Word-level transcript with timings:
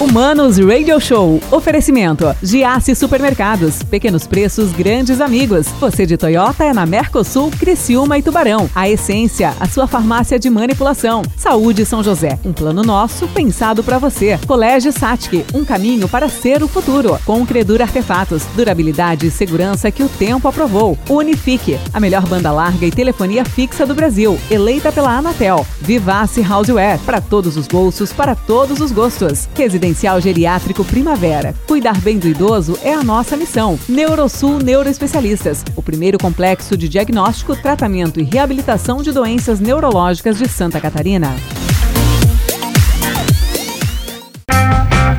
Humanos 0.00 0.58
Radio 0.60 1.00
Show. 1.00 1.40
Oferecimento. 1.50 2.32
Giasse 2.40 2.94
Supermercados. 2.94 3.82
Pequenos 3.82 4.28
preços, 4.28 4.70
grandes 4.70 5.20
amigos. 5.20 5.66
Você 5.80 6.06
de 6.06 6.16
Toyota 6.16 6.62
é 6.62 6.72
na 6.72 6.86
Mercosul, 6.86 7.50
Criciúma 7.50 8.16
e 8.16 8.22
Tubarão. 8.22 8.70
A 8.76 8.88
Essência, 8.88 9.52
a 9.58 9.66
sua 9.66 9.88
farmácia 9.88 10.38
de 10.38 10.48
manipulação. 10.48 11.22
Saúde 11.36 11.84
São 11.84 12.00
José. 12.00 12.38
Um 12.44 12.52
plano 12.52 12.84
nosso 12.84 13.26
pensado 13.26 13.82
para 13.82 13.98
você. 13.98 14.38
Colégio 14.46 14.92
Satic. 14.92 15.44
Um 15.52 15.64
caminho 15.64 16.08
para 16.08 16.28
ser 16.28 16.62
o 16.62 16.68
futuro. 16.68 17.18
Com 17.26 17.44
Credura 17.44 17.82
Artefatos. 17.82 18.44
Durabilidade 18.54 19.26
e 19.26 19.32
segurança 19.32 19.90
que 19.90 20.04
o 20.04 20.08
tempo 20.08 20.46
aprovou. 20.46 20.96
Unifique. 21.08 21.76
A 21.92 21.98
melhor 21.98 22.24
banda 22.24 22.52
larga 22.52 22.86
e 22.86 22.92
telefonia 22.92 23.44
fixa 23.44 23.84
do 23.84 23.96
Brasil. 23.96 24.38
Eleita 24.48 24.92
pela 24.92 25.18
Anatel. 25.18 25.66
Vivace 25.80 26.40
Houseware. 26.40 27.00
Para 27.00 27.20
todos 27.20 27.56
os 27.56 27.66
bolsos, 27.66 28.12
para 28.12 28.36
todos 28.36 28.80
os 28.80 28.92
gostos. 28.92 29.48
Residencial 29.88 30.20
Geriátrico 30.20 30.84
Primavera. 30.84 31.54
Cuidar 31.66 31.98
bem 32.00 32.18
do 32.18 32.28
idoso 32.28 32.78
é 32.82 32.92
a 32.92 33.02
nossa 33.02 33.36
missão. 33.36 33.78
Neurosul 33.88 34.58
Neuroespecialistas, 34.58 35.64
o 35.74 35.82
primeiro 35.82 36.18
complexo 36.18 36.76
de 36.76 36.88
diagnóstico, 36.88 37.56
tratamento 37.56 38.20
e 38.20 38.24
reabilitação 38.24 39.02
de 39.02 39.12
doenças 39.12 39.60
neurológicas 39.60 40.36
de 40.36 40.46
Santa 40.46 40.78
Catarina. 40.78 41.34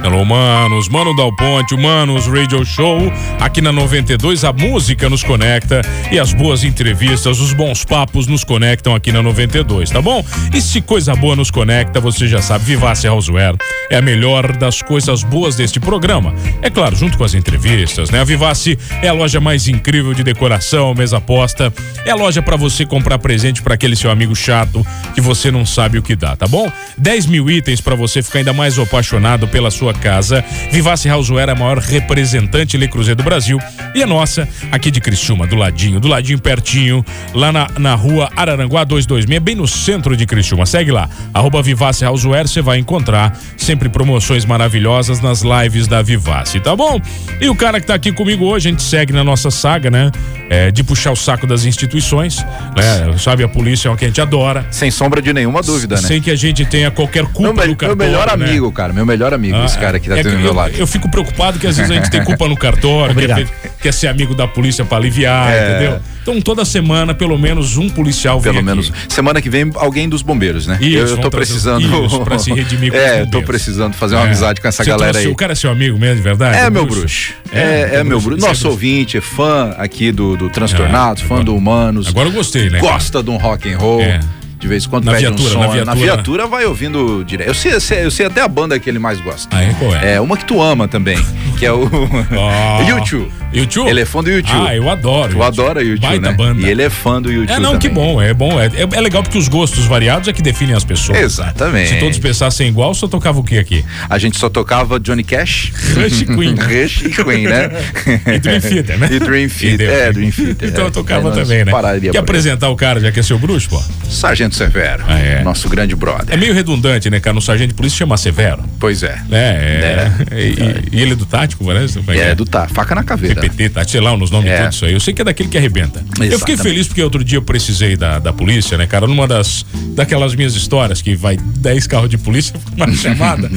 Alô, 0.09 0.25
manos, 0.25 0.89
Mano 0.89 1.15
Dal 1.15 1.31
Ponte, 1.35 1.77
Manos 1.77 2.25
Radio 2.25 2.65
Show, 2.65 3.13
aqui 3.39 3.61
na 3.61 3.71
92 3.71 4.43
a 4.43 4.51
música 4.51 5.07
nos 5.07 5.21
conecta 5.21 5.83
e 6.11 6.17
as 6.17 6.33
boas 6.33 6.63
entrevistas, 6.63 7.39
os 7.39 7.53
bons 7.53 7.85
papos 7.85 8.25
nos 8.25 8.43
conectam 8.43 8.95
aqui 8.95 9.11
na 9.11 9.21
92, 9.21 9.91
tá 9.91 10.01
bom? 10.01 10.25
E 10.51 10.59
se 10.61 10.81
coisa 10.81 11.13
boa 11.15 11.35
nos 11.35 11.51
conecta, 11.51 11.99
você 11.99 12.27
já 12.27 12.41
sabe, 12.41 12.65
Vivace 12.65 13.07
Houseware 13.07 13.55
é 13.91 13.97
a 13.97 14.01
melhor 14.01 14.57
das 14.57 14.81
coisas 14.81 15.21
boas 15.21 15.55
deste 15.55 15.79
programa. 15.79 16.33
É 16.63 16.71
claro, 16.71 16.95
junto 16.95 17.15
com 17.15 17.23
as 17.23 17.35
entrevistas, 17.35 18.09
né? 18.09 18.19
A 18.19 18.23
Vivace 18.23 18.79
é 19.03 19.09
a 19.09 19.13
loja 19.13 19.39
mais 19.39 19.67
incrível 19.67 20.15
de 20.15 20.23
decoração, 20.23 20.95
mesa 20.95 21.21
posta, 21.21 21.71
é 22.03 22.09
a 22.09 22.15
loja 22.15 22.41
para 22.41 22.55
você 22.55 22.83
comprar 22.83 23.19
presente 23.19 23.61
para 23.61 23.75
aquele 23.75 23.95
seu 23.95 24.09
amigo 24.09 24.35
chato 24.35 24.83
que 25.13 25.21
você 25.21 25.51
não 25.51 25.67
sabe 25.67 25.99
o 25.99 26.01
que 26.01 26.15
dá, 26.15 26.35
tá 26.35 26.47
bom? 26.47 26.71
10 26.97 27.27
mil 27.27 27.47
itens 27.47 27.79
para 27.79 27.93
você 27.93 28.23
ficar 28.23 28.39
ainda 28.39 28.53
mais 28.53 28.79
apaixonado 28.79 29.47
pela 29.47 29.69
sua 29.69 29.98
casa. 29.99 30.43
Vivace 30.71 31.07
Houseware 31.09 31.49
é 31.49 31.51
a 31.51 31.55
maior 31.55 31.77
representante 31.77 32.77
Le 32.77 32.87
Cruzeiro 32.87 33.17
do 33.17 33.23
Brasil 33.23 33.59
e 33.93 34.01
a 34.01 34.07
nossa 34.07 34.47
aqui 34.71 34.89
de 34.89 34.99
Criciúma, 34.99 35.45
do 35.45 35.55
ladinho, 35.55 35.99
do 35.99 36.07
ladinho 36.07 36.39
pertinho, 36.39 37.03
lá 37.33 37.51
na, 37.51 37.67
na 37.77 37.95
rua 37.95 38.29
Araranguá 38.35 38.83
226, 38.83 39.39
bem 39.41 39.55
no 39.55 39.67
centro 39.67 40.15
de 40.15 40.25
Criciúma. 40.25 40.65
Segue 40.65 40.91
lá, 40.91 41.09
arroba 41.33 41.61
Vivace 41.61 42.03
Houseware, 42.05 42.47
você 42.47 42.61
vai 42.61 42.77
encontrar 42.79 43.37
sempre 43.57 43.89
promoções 43.89 44.45
maravilhosas 44.45 45.19
nas 45.21 45.41
lives 45.41 45.87
da 45.87 46.01
Vivace, 46.01 46.59
tá 46.59 46.75
bom? 46.75 46.99
E 47.41 47.49
o 47.49 47.55
cara 47.55 47.79
que 47.79 47.87
tá 47.87 47.93
aqui 47.95 48.11
comigo 48.11 48.45
hoje, 48.45 48.69
a 48.69 48.71
gente 48.71 48.83
segue 48.83 49.13
na 49.13 49.23
nossa 49.23 49.51
saga, 49.51 49.89
né? 49.91 50.11
É, 50.49 50.71
de 50.71 50.83
puxar 50.83 51.11
o 51.11 51.15
saco 51.15 51.45
das 51.45 51.65
instituições, 51.65 52.43
né? 52.75 53.17
Sabe, 53.17 53.43
a 53.43 53.47
polícia 53.47 53.87
é 53.87 53.91
uma 53.91 53.97
que 53.97 54.05
a 54.05 54.07
gente 54.07 54.21
adora. 54.21 54.65
Sem 54.71 54.89
sombra 54.89 55.21
de 55.21 55.31
nenhuma 55.33 55.61
dúvida, 55.61 55.95
né? 55.95 56.07
Sem 56.07 56.21
que 56.21 56.31
a 56.31 56.35
gente 56.35 56.65
tenha 56.65 56.89
qualquer 56.89 57.25
culpa 57.25 57.53
meu, 57.65 57.75
cartório, 57.75 57.95
meu 57.95 58.07
melhor 58.07 58.27
né? 58.37 58.45
amigo, 58.45 58.71
cara, 58.71 58.93
meu 58.93 59.05
melhor 59.05 59.33
amigo, 59.33 59.57
Ah, 59.57 59.65
esse 59.65 59.77
cara 59.77 59.88
que 59.97 60.09
tá 60.09 60.17
é 60.19 60.23
do 60.23 60.29
meu 60.31 60.47
eu, 60.47 60.53
lado. 60.53 60.73
eu 60.77 60.85
fico 60.85 61.07
preocupado 61.09 61.57
que 61.57 61.65
às 61.65 61.77
vezes 61.77 61.89
a 61.89 61.95
gente 61.95 62.11
tem 62.11 62.21
culpa 62.21 62.49
no 62.49 62.57
cartório, 62.57 63.15
quer, 63.15 63.31
Obrigado. 63.31 63.49
quer 63.81 63.93
ser 63.93 64.07
amigo 64.09 64.35
da 64.35 64.45
polícia 64.45 64.83
pra 64.83 64.97
aliviar, 64.97 65.53
É. 65.53 65.69
entendeu? 65.77 65.99
Então 66.21 66.41
toda 66.41 66.65
semana, 66.65 67.13
pelo 67.15 67.37
menos 67.39 67.77
um 67.77 67.89
policial 67.89 68.39
vem 68.39 68.51
Pelo 68.51 68.57
aqui. 68.57 68.65
menos. 68.65 68.91
Semana 69.07 69.41
que 69.41 69.49
vem, 69.49 69.71
alguém 69.75 70.09
dos 70.09 70.21
bombeiros, 70.21 70.67
né? 70.67 70.77
Isso, 70.81 70.97
eu, 70.97 71.07
eu 71.07 71.17
tô 71.17 71.29
precisando. 71.31 72.05
isso, 72.05 72.19
pra 72.25 72.37
se 72.37 72.51
redimir 72.53 72.91
com 72.91 72.97
É, 72.97 73.21
eu 73.21 73.27
tô 73.31 73.41
precisando 73.41 73.93
fazer 73.93 74.15
uma 74.15 74.23
É. 74.23 74.25
amizade 74.27 74.59
com 74.59 74.67
essa 74.67 74.83
Você 74.83 74.89
galera 74.89 75.11
trouxe- 75.13 75.27
aí. 75.27 75.33
O 75.33 75.35
cara 75.37 75.53
é 75.53 75.55
seu 75.55 75.71
amigo 75.71 75.97
mesmo, 75.97 76.17
de 76.17 76.21
verdade? 76.21 76.57
É 76.57 76.67
O 76.67 76.71
meu 76.71 76.85
bruxo. 76.85 77.33
É, 77.53 77.59
é, 77.59 77.87
teu 77.89 78.05
meu 78.05 78.19
bruxo. 78.19 78.45
é 78.45 78.47
Nosso 78.49 78.67
ouvinte, 78.67 79.17
é 79.17 79.21
fã 79.21 79.73
aqui 79.77 80.11
do, 80.11 80.35
do 80.35 80.49
Transtornados, 80.49 81.23
É, 81.23 81.25
fã 81.25 81.35
agora- 81.35 81.45
do 81.45 81.55
Humanos. 81.55 82.07
Agora 82.09 82.27
eu 82.27 82.33
gostei, 82.33 82.69
né? 82.69 82.79
Gosta 82.79 83.23
de 83.23 83.29
um 83.29 83.37
rock 83.37 83.71
and 83.73 83.77
roll. 83.77 84.01
É. 84.01 84.19
De 84.59 84.67
vez 84.67 84.85
em 84.85 84.89
quando 84.89 85.05
Na 85.05 85.13
pede 85.13 85.23
viatura, 85.25 85.49
um 85.49 85.51
som. 85.53 85.59
na 85.59 85.67
viatura, 85.67 85.95
né? 85.95 86.01
viatura 86.03 86.47
vai 86.47 86.65
ouvindo 86.65 87.23
direto. 87.23 87.47
Eu 87.47 87.53
sei, 87.53 87.73
eu 87.73 87.79
sei, 87.81 88.05
eu 88.05 88.11
sei 88.11 88.25
até 88.25 88.41
a 88.41 88.47
banda 88.47 88.77
que 88.77 88.89
ele 88.89 88.99
mais 88.99 89.21
gosta. 89.21 89.47
Ah, 89.55 89.63
é? 89.63 89.73
Qual 89.79 89.95
é? 89.95 90.15
É 90.15 90.21
uma 90.21 90.35
que 90.35 90.43
tu 90.45 90.61
ama 90.61 90.85
também, 90.87 91.17
que 91.57 91.65
é 91.65 91.71
o 91.71 91.89
Ó. 92.35 92.81
YouTube. 92.83 93.31
YouTube? 93.53 93.89
Ele 93.89 94.01
é 94.01 94.05
fã 94.05 94.21
do 94.21 94.29
YouTube. 94.29 94.67
Ah, 94.67 94.75
eu 94.75 94.89
adoro. 94.89 95.33
Tu 95.33 95.41
adora 95.41 95.81
YouTube, 95.81 96.01
Baita 96.01 96.29
né? 96.29 96.33
banda. 96.37 96.61
E 96.61 96.69
ele 96.69 96.83
é 96.83 96.89
fã 96.89 97.21
do 97.21 97.31
YouTube 97.31 97.49
É, 97.51 97.59
não, 97.59 97.71
também. 97.73 97.79
que 97.79 97.89
bom, 97.89 98.21
é 98.21 98.33
bom. 98.33 98.59
É, 98.59 98.65
é, 98.67 98.87
é 98.91 99.01
legal 99.01 99.23
porque 99.23 99.37
os 99.37 99.47
gostos 99.47 99.85
variados 99.85 100.27
é 100.27 100.33
que 100.33 100.41
definem 100.41 100.75
as 100.75 100.83
pessoas. 100.83 101.17
Exatamente. 101.17 101.89
Se 101.89 101.99
todos 101.99 102.19
pensassem 102.19 102.67
igual, 102.67 102.93
só 102.93 103.07
tocava 103.07 103.39
o 103.39 103.43
que 103.43 103.57
aqui? 103.57 103.83
A 104.09 104.17
gente 104.19 104.37
só 104.37 104.49
tocava 104.49 104.99
Johnny 104.99 105.23
Cash. 105.23 105.71
Rush 105.95 106.23
Queen. 106.23 106.55
Rush 106.59 107.01
e 107.05 107.09
Queen, 107.23 107.47
né? 107.47 107.69
E 108.35 108.39
Dream 108.39 108.61
Theater, 108.61 108.97
né? 108.99 109.09
E 109.11 109.19
Dream 109.19 109.49
Theater. 109.49 109.89
É, 109.89 110.11
Dream 110.11 110.31
Theater. 110.31 110.69
Então 110.69 110.83
é. 110.83 110.87
eu 110.87 110.91
tocava 110.91 111.29
Aí 111.29 111.35
nós 111.35 111.47
também, 111.47 111.65
né? 111.65 111.71
pararia 111.71 112.11
aí. 112.11 112.17
apresentar 112.17 112.69
o 112.69 112.75
cara, 112.75 112.99
já 112.99 113.11
que 113.11 113.19
é 113.19 113.23
seu 113.23 113.39
bruxo, 113.39 113.69
pô? 113.69 113.81
Sargento 114.09 114.48
Severo. 114.55 115.03
Ah, 115.07 115.19
é. 115.19 115.43
Nosso 115.43 115.67
grande 115.69 115.95
brother. 115.95 116.33
É 116.33 116.37
meio 116.37 116.53
redundante, 116.53 117.09
né, 117.09 117.19
cara? 117.19 117.33
No 117.33 117.41
sargento 117.41 117.69
de 117.69 117.73
polícia 117.75 117.97
chama 117.99 118.17
Severo. 118.17 118.63
Pois 118.79 119.03
é. 119.03 119.19
É, 119.31 119.35
é. 119.37 120.09
E, 120.39 120.97
e 120.97 121.01
ele 121.01 121.13
é 121.13 121.15
do 121.15 121.25
tático, 121.25 121.63
parece? 121.65 121.99
Como 121.99 122.11
É, 122.11 122.33
do 122.35 122.45
tá, 122.45 122.67
faca 122.67 122.95
na 122.95 123.03
caveira. 123.03 123.41
PPT, 123.41 123.69
tá, 123.69 123.83
sei 123.87 123.99
lá, 124.01 124.15
nos 124.15 124.31
nomes 124.31 124.49
É. 124.51 124.61
todos 124.61 124.75
isso 124.75 124.85
aí. 124.85 124.93
Eu 124.93 124.99
sei 124.99 125.13
que 125.13 125.21
é 125.21 125.25
daquele 125.25 125.49
que 125.49 125.57
arrebenta. 125.57 125.99
Eu 125.99 126.05
fiquei 126.13 126.27
Exatamente. 126.27 126.61
feliz 126.61 126.87
porque 126.87 127.03
outro 127.03 127.23
dia 127.23 127.37
eu 127.37 127.41
precisei 127.41 127.95
da, 127.97 128.19
da 128.19 128.31
polícia, 128.33 128.77
né, 128.77 128.85
cara? 128.87 129.07
Numa 129.07 129.27
das 129.27 129.65
daquelas 129.95 130.33
minhas 130.35 130.55
histórias 130.55 131.01
que 131.01 131.15
vai 131.15 131.37
10 131.37 131.87
carros 131.87 132.09
de 132.09 132.17
polícia 132.17 132.55
uma 132.75 132.91
chamada. 132.93 133.49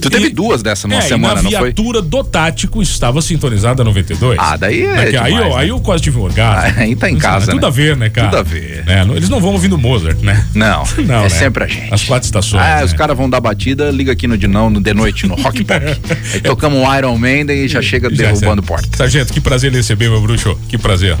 Tu 0.00 0.08
teve 0.08 0.28
E- 0.28 0.30
duas 0.30 0.62
dessa 0.62 0.88
numa 0.88 0.98
é, 1.00 1.02
semana, 1.02 1.34
na 1.36 1.42
não 1.42 1.50
foi? 1.50 1.60
viatura 1.64 2.00
do 2.00 2.24
tático 2.24 2.80
estava 2.82 3.20
sintonizada 3.20 3.84
92. 3.84 4.38
Ah, 4.40 4.56
daí 4.56 4.82
é 4.84 4.98
aí, 4.98 5.10
demais, 5.12 5.34
eu, 5.34 5.40
né? 5.50 5.54
aí 5.56 5.68
eu 5.68 5.80
quase 5.80 6.02
tive 6.02 6.18
um 6.18 6.22
orgasmo. 6.22 6.72
Ah, 6.78 6.80
aí 6.82 6.96
tá 6.96 7.10
em 7.10 7.16
casa, 7.18 7.46
né? 7.46 7.52
Tudo 7.52 7.62
né? 7.62 7.68
a 7.68 7.70
ver, 7.70 7.96
né, 7.96 8.08
cara? 8.08 8.28
Tudo 8.28 8.38
a 8.38 8.42
ver. 8.42 8.82
É, 8.86 9.04
não- 9.04 9.14
eles 9.16 9.28
não 9.28 9.40
vão 9.40 9.52
ouvindo 9.52 9.76
Mozart, 9.76 10.09
né? 10.18 10.46
Não, 10.54 10.84
Não, 11.06 11.20
é 11.20 11.22
né? 11.22 11.28
sempre 11.28 11.64
a 11.64 11.66
gente. 11.66 11.92
As 11.92 12.04
quatro 12.04 12.26
estações. 12.26 12.62
Ah, 12.62 12.76
né? 12.78 12.84
os 12.84 12.92
caras 12.92 13.16
vão 13.16 13.28
dar 13.28 13.40
batida, 13.40 13.90
liga 13.90 14.12
aqui 14.12 14.26
no 14.26 14.36
de 14.36 14.46
não, 14.46 14.70
no 14.70 14.80
de 14.80 14.94
noite, 14.94 15.26
no 15.26 15.34
Rock 15.34 15.64
Pop. 15.64 15.80
Aí 16.34 16.40
tocamos 16.40 16.78
um 16.78 16.96
Iron 16.96 17.16
Man 17.18 17.52
e 17.52 17.68
já 17.68 17.82
chega 17.82 18.08
Já, 18.10 18.16
derrubando 18.16 18.62
certo. 18.62 18.62
porta. 18.64 18.96
Sargento, 18.96 19.32
que 19.32 19.40
prazer 19.40 19.72
receber, 19.72 20.08
meu 20.08 20.20
bruxo. 20.20 20.58
Que 20.68 20.76
prazer. 20.78 21.16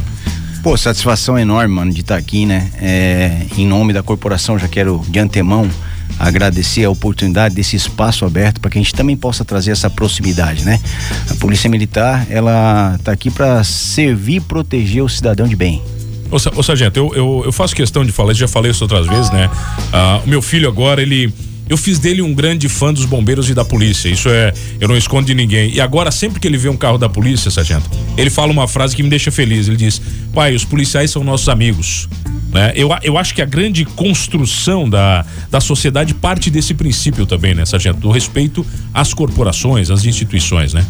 Pô, 0.62 0.76
satisfação 0.76 1.38
enorme, 1.38 1.74
mano, 1.74 1.92
de 1.92 2.02
estar 2.02 2.16
aqui, 2.16 2.44
né? 2.44 2.70
É, 2.80 3.46
em 3.56 3.66
nome 3.66 3.92
da 3.92 4.02
corporação, 4.02 4.58
já 4.58 4.68
quero 4.68 5.02
de 5.08 5.18
antemão 5.18 5.70
agradecer 6.18 6.84
a 6.84 6.90
oportunidade 6.90 7.54
desse 7.54 7.76
espaço 7.76 8.26
aberto 8.26 8.60
para 8.60 8.70
que 8.70 8.78
a 8.78 8.82
gente 8.82 8.94
também 8.94 9.16
possa 9.16 9.42
trazer 9.42 9.70
essa 9.70 9.88
proximidade, 9.88 10.64
né? 10.64 10.78
A 11.30 11.34
Polícia 11.36 11.70
Militar, 11.70 12.26
ela 12.28 12.98
tá 13.02 13.10
aqui 13.10 13.30
para 13.30 13.64
servir 13.64 14.36
e 14.36 14.40
proteger 14.40 15.02
o 15.02 15.08
cidadão 15.08 15.48
de 15.48 15.56
bem. 15.56 15.82
Ô, 16.30 16.36
ô, 16.36 16.62
sargento, 16.62 16.98
eu, 16.98 17.12
eu, 17.14 17.42
eu 17.46 17.52
faço 17.52 17.74
questão 17.74 18.04
de 18.04 18.12
falar, 18.12 18.32
já 18.34 18.46
falei 18.46 18.70
isso 18.70 18.84
outras 18.84 19.06
vezes, 19.06 19.30
né? 19.30 19.50
Ah, 19.92 20.20
o 20.24 20.28
meu 20.28 20.40
filho 20.40 20.68
agora, 20.68 21.02
ele. 21.02 21.32
Eu 21.68 21.76
fiz 21.76 22.00
dele 22.00 22.20
um 22.20 22.34
grande 22.34 22.68
fã 22.68 22.92
dos 22.92 23.04
bombeiros 23.04 23.48
e 23.48 23.54
da 23.54 23.64
polícia. 23.64 24.08
Isso 24.08 24.28
é. 24.28 24.52
Eu 24.80 24.88
não 24.88 24.96
escondo 24.96 25.26
de 25.26 25.34
ninguém. 25.34 25.72
E 25.72 25.80
agora, 25.80 26.10
sempre 26.10 26.40
que 26.40 26.48
ele 26.48 26.58
vê 26.58 26.68
um 26.68 26.76
carro 26.76 26.98
da 26.98 27.08
polícia, 27.08 27.48
sargento, 27.48 27.88
ele 28.16 28.28
fala 28.28 28.50
uma 28.50 28.66
frase 28.66 28.96
que 28.96 29.02
me 29.02 29.08
deixa 29.08 29.30
feliz. 29.30 29.68
Ele 29.68 29.76
diz: 29.76 30.02
Pai, 30.34 30.54
os 30.54 30.64
policiais 30.64 31.10
são 31.10 31.22
nossos 31.22 31.48
amigos. 31.48 32.08
Né? 32.52 32.72
Eu, 32.74 32.90
eu 33.02 33.16
acho 33.16 33.34
que 33.34 33.40
a 33.40 33.46
grande 33.46 33.84
construção 33.84 34.88
da, 34.88 35.24
da 35.50 35.60
sociedade 35.60 36.14
parte 36.14 36.50
desse 36.50 36.74
princípio 36.74 37.24
também, 37.24 37.54
né, 37.54 37.64
sargento? 37.64 38.00
Do 38.00 38.10
respeito 38.10 38.66
às 38.92 39.14
corporações, 39.14 39.90
às 39.90 40.04
instituições, 40.04 40.74
né? 40.74 40.84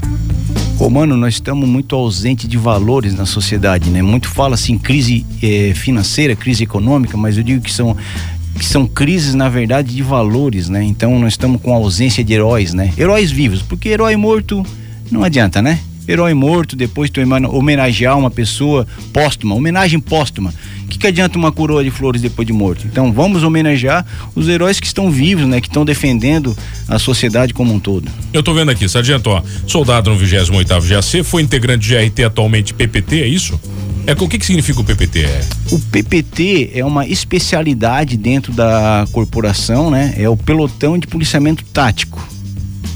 Ô, 0.79 0.89
mano, 0.89 1.17
nós 1.17 1.35
estamos 1.35 1.69
muito 1.69 1.95
ausentes 1.95 2.49
de 2.49 2.57
valores 2.57 3.15
na 3.15 3.27
sociedade, 3.27 3.91
né? 3.91 4.01
Muito 4.01 4.29
fala-se 4.29 4.73
em 4.73 4.79
crise 4.79 5.27
eh, 5.43 5.73
financeira, 5.75 6.35
crise 6.35 6.65
econômica, 6.65 7.17
mas 7.17 7.37
eu 7.37 7.43
digo 7.43 7.63
que 7.63 7.73
são 7.73 7.97
que 8.59 8.65
são 8.67 8.87
crises, 8.87 9.35
na 9.35 9.49
verdade, 9.49 9.95
de 9.95 10.03
valores, 10.03 10.69
né? 10.69 10.83
Então 10.83 11.19
nós 11.19 11.33
estamos 11.33 11.63
com 11.63 11.73
ausência 11.73 12.23
de 12.23 12.33
heróis, 12.33 12.75
né? 12.75 12.93
Heróis 12.99 13.31
vivos, 13.31 13.63
porque 13.63 13.89
herói 13.89 14.17
morto 14.17 14.65
não 15.11 15.25
adianta, 15.25 15.63
né? 15.63 15.79
Herói 16.07 16.35
morto, 16.35 16.75
depois 16.75 17.11
tu 17.11 17.21
homenagear 17.51 18.19
uma 18.19 18.31
pessoa 18.31 18.87
póstuma, 19.13 19.55
homenagem 19.55 20.01
póstuma. 20.01 20.53
O 20.91 20.93
que, 20.93 20.99
que 20.99 21.07
adianta 21.07 21.39
uma 21.39 21.53
coroa 21.53 21.85
de 21.85 21.91
flores 21.93 22.21
depois 22.21 22.45
de 22.45 22.53
morto? 22.53 22.85
Então 22.85 23.13
vamos 23.13 23.45
homenagear 23.45 24.05
os 24.35 24.49
heróis 24.49 24.81
que 24.81 24.87
estão 24.89 25.09
vivos, 25.09 25.47
né? 25.47 25.61
Que 25.61 25.69
estão 25.69 25.85
defendendo 25.85 26.57
a 26.89 26.99
sociedade 26.99 27.55
como 27.55 27.73
um 27.73 27.79
todo. 27.79 28.11
Eu 28.33 28.43
tô 28.43 28.53
vendo 28.53 28.73
aqui, 28.73 28.89
sargento, 28.89 29.31
ó, 29.31 29.41
soldado 29.69 30.11
no 30.13 30.19
28º 30.19 30.89
GAC, 30.89 31.23
foi 31.23 31.43
integrante 31.43 31.87
de 31.87 31.95
GRT, 31.95 32.25
atualmente 32.25 32.75
PPT, 32.75 33.21
é 33.23 33.29
isso? 33.29 33.59
É, 34.05 34.15
o 34.15 34.29
que 34.29 34.37
que 34.37 34.45
significa 34.45 34.81
o 34.81 34.85
PPT? 34.85 35.21
É, 35.21 35.41
O 35.71 35.79
PPT 35.79 36.73
é 36.75 36.85
uma 36.85 37.07
especialidade 37.07 38.17
dentro 38.17 38.53
da 38.53 39.07
corporação, 39.13 39.93
né? 39.93 40.15
É 40.17 40.29
o 40.29 40.37
pelotão 40.37 40.99
de 40.99 41.07
policiamento 41.07 41.63
tático. 41.73 42.21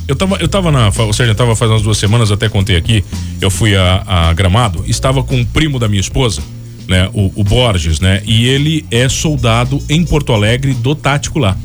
eu 0.08 0.16
tava, 0.16 0.36
eu 0.40 0.48
tava 0.48 0.72
na, 0.72 0.90
seja, 1.12 1.30
eu 1.30 1.34
tava 1.36 1.54
faz 1.54 1.70
umas 1.70 1.82
duas 1.82 1.96
semanas, 1.96 2.32
até 2.32 2.48
contei 2.48 2.74
aqui, 2.74 3.04
eu 3.40 3.52
fui 3.52 3.76
a, 3.76 4.02
a 4.04 4.32
Gramado, 4.32 4.82
estava 4.88 5.22
com 5.22 5.36
um 5.36 5.44
primo 5.44 5.78
da 5.78 5.86
minha 5.86 6.00
esposa, 6.00 6.42
né, 6.88 7.08
o, 7.12 7.30
o 7.34 7.44
Borges, 7.44 8.00
né, 8.00 8.22
e 8.24 8.46
ele 8.46 8.84
é 8.90 9.08
soldado 9.08 9.82
em 9.88 10.04
Porto 10.04 10.32
Alegre 10.32 10.74
do 10.74 10.94
tático 10.94 11.38
lá. 11.38 11.56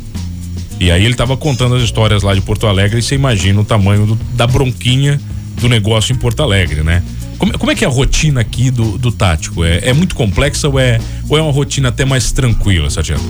E 0.80 0.92
aí 0.92 1.04
ele 1.04 1.13
tava 1.13 1.36
contando 1.36 1.75
as 1.75 1.83
histórias 1.83 2.24
lá 2.24 2.33
de 2.33 2.42
Porto 2.42 2.66
Alegre 2.66 3.00
e 3.00 3.01
você 3.01 3.16
imagina 3.16 3.60
o 3.60 3.66
tamanho 3.66 4.06
do, 4.06 4.16
da 4.33 4.48
bronquinha 4.48 5.19
do 5.60 5.68
negócio 5.68 6.13
em 6.13 6.16
Porto 6.16 6.42
Alegre, 6.42 6.83
né? 6.83 7.04
Como, 7.39 7.57
como 7.57 7.71
é 7.71 7.75
que 7.75 7.86
é 7.86 7.88
a 7.88 7.89
rotina 7.89 8.41
aqui 8.41 8.69
do, 8.69 8.97
do 8.97 9.13
tático? 9.13 9.63
É, 9.63 9.89
é 9.89 9.94
muito 9.94 10.13
complexa 10.13 10.68
ou 10.68 10.77
é, 10.77 11.00
ou 11.30 11.38
é 11.38 11.41
uma 11.41 11.53
rotina 11.53 11.88
até 11.88 12.03
mais 12.03 12.33
tranquila, 12.33 12.89
Sargento? 12.89 13.24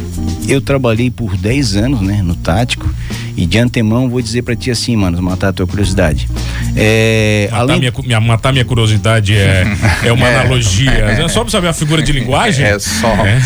Eu 0.47 0.59
trabalhei 0.59 1.11
por 1.11 1.37
10 1.37 1.75
anos, 1.75 2.01
né, 2.01 2.19
no 2.23 2.35
tático. 2.35 2.89
E 3.37 3.45
de 3.45 3.59
antemão 3.59 4.09
vou 4.09 4.21
dizer 4.21 4.41
para 4.41 4.55
ti 4.55 4.71
assim, 4.71 4.95
mano, 4.95 5.21
matar 5.21 5.49
a 5.49 5.53
tua 5.53 5.67
curiosidade. 5.67 6.27
É, 6.75 7.47
matar, 7.51 7.61
além... 7.61 7.79
minha, 7.79 7.93
minha, 8.03 8.19
matar 8.19 8.51
minha 8.51 8.65
curiosidade 8.65 9.35
é, 9.35 9.63
é 10.03 10.11
uma 10.11 10.27
é. 10.27 10.39
analogia. 10.39 10.91
É 10.91 11.27
só 11.27 11.41
pra 11.41 11.51
saber 11.51 11.67
a 11.67 11.73
figura 11.73 12.01
de 12.01 12.11
linguagem? 12.11 12.65
É 12.65 12.79
só. 12.79 13.13
É. 13.25 13.39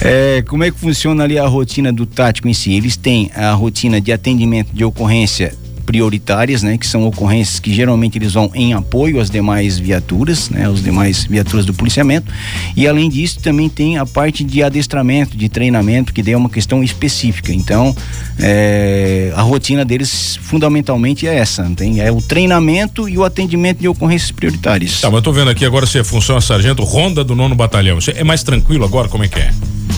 é. 0.38 0.42
como 0.42 0.64
é 0.64 0.70
que 0.70 0.80
funciona 0.80 1.24
ali 1.24 1.38
a 1.38 1.46
rotina 1.46 1.92
do 1.92 2.06
tático 2.06 2.48
em 2.48 2.54
si? 2.54 2.72
Eles 2.72 2.96
têm 2.96 3.30
a 3.36 3.52
rotina 3.52 4.00
de 4.00 4.10
atendimento 4.10 4.70
de 4.72 4.82
ocorrência 4.82 5.52
prioritárias, 5.88 6.62
né, 6.62 6.76
que 6.76 6.86
são 6.86 7.06
ocorrências 7.06 7.58
que 7.58 7.72
geralmente 7.72 8.18
eles 8.18 8.34
vão 8.34 8.50
em 8.54 8.74
apoio 8.74 9.18
às 9.18 9.30
demais 9.30 9.78
viaturas, 9.78 10.50
né, 10.50 10.68
às 10.68 10.82
demais 10.82 11.24
viaturas 11.24 11.64
do 11.64 11.72
policiamento. 11.72 12.30
E 12.76 12.86
além 12.86 13.08
disso, 13.08 13.40
também 13.40 13.70
tem 13.70 13.96
a 13.96 14.04
parte 14.04 14.44
de 14.44 14.62
adestramento, 14.62 15.34
de 15.34 15.48
treinamento, 15.48 16.12
que 16.12 16.22
daí 16.22 16.34
é 16.34 16.36
uma 16.36 16.50
questão 16.50 16.84
específica. 16.84 17.54
Então, 17.54 17.96
é, 18.38 19.32
a 19.34 19.40
rotina 19.40 19.82
deles 19.82 20.38
fundamentalmente 20.42 21.26
é 21.26 21.34
essa, 21.36 21.64
tem 21.74 22.02
é 22.02 22.12
o 22.12 22.20
treinamento 22.20 23.08
e 23.08 23.16
o 23.16 23.24
atendimento 23.24 23.78
de 23.78 23.88
ocorrências 23.88 24.30
prioritárias. 24.30 25.00
Tá, 25.00 25.08
mas 25.08 25.16
eu 25.16 25.22
tô 25.22 25.32
vendo 25.32 25.48
aqui 25.48 25.64
agora 25.64 25.86
você 25.86 26.04
funciona 26.04 26.42
sargento 26.42 26.84
Ronda 26.84 27.24
do 27.24 27.34
nono 27.34 27.54
batalhão. 27.54 27.98
Você 27.98 28.10
é 28.10 28.22
mais 28.22 28.42
tranquilo 28.42 28.84
agora? 28.84 29.08
Como 29.08 29.24
é 29.24 29.28
que 29.28 29.38
é? 29.38 29.50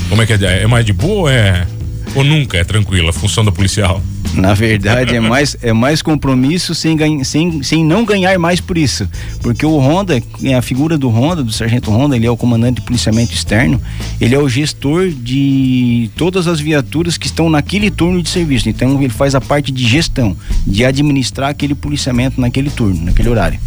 Como 0.09 0.23
é 0.23 0.27
que 0.27 0.35
é? 0.35 0.63
É 0.63 0.67
mais 0.69 0.87
de 0.87 0.93
boa 0.93 1.23
ou 1.23 1.29
é 1.29 1.67
ou 2.15 2.23
nunca 2.23 2.59
é 2.59 2.65
tranquila 2.65 3.11
a 3.11 3.13
função 3.13 3.45
da 3.45 3.51
policial? 3.51 4.01
Na 4.35 4.55
verdade, 4.55 5.17
é 5.17 5.21
mais, 5.21 5.57
é 5.61 5.73
mais 5.73 6.03
compromisso 6.03 6.75
sem, 6.75 6.97
sem, 7.25 7.63
sem 7.63 7.85
não 7.85 8.05
ganhar 8.05 8.39
mais 8.39 8.61
por 8.61 8.79
isso. 8.79 9.09
Porque 9.43 9.65
o 9.67 9.77
Honda, 9.79 10.23
a 10.57 10.63
figura 10.63 10.97
do 10.97 11.09
Honda, 11.09 11.43
do 11.43 11.53
Sargento 11.53 11.91
Honda, 11.91 12.17
ele 12.17 12.27
é 12.27 12.31
o 12.31 12.37
comandante 12.37 12.77
de 12.77 12.83
policiamento 12.83 13.33
externo, 13.33 13.81
ele 14.21 14.35
é 14.35 14.39
o 14.39 14.49
gestor 14.49 15.09
de 15.09 16.11
todas 16.17 16.47
as 16.47 16.61
viaturas 16.61 17.17
que 17.17 17.27
estão 17.27 17.51
naquele 17.51 17.91
turno 17.91 18.23
de 18.23 18.29
serviço. 18.29 18.69
Então, 18.69 19.01
ele 19.01 19.09
faz 19.09 19.35
a 19.35 19.41
parte 19.41 19.73
de 19.73 19.87
gestão, 19.87 20.37
de 20.67 20.85
administrar 20.85 21.51
aquele 21.51 21.75
policiamento 21.75 22.41
naquele 22.41 22.71
turno, 22.71 23.05
naquele 23.05 23.29
horário. 23.29 23.59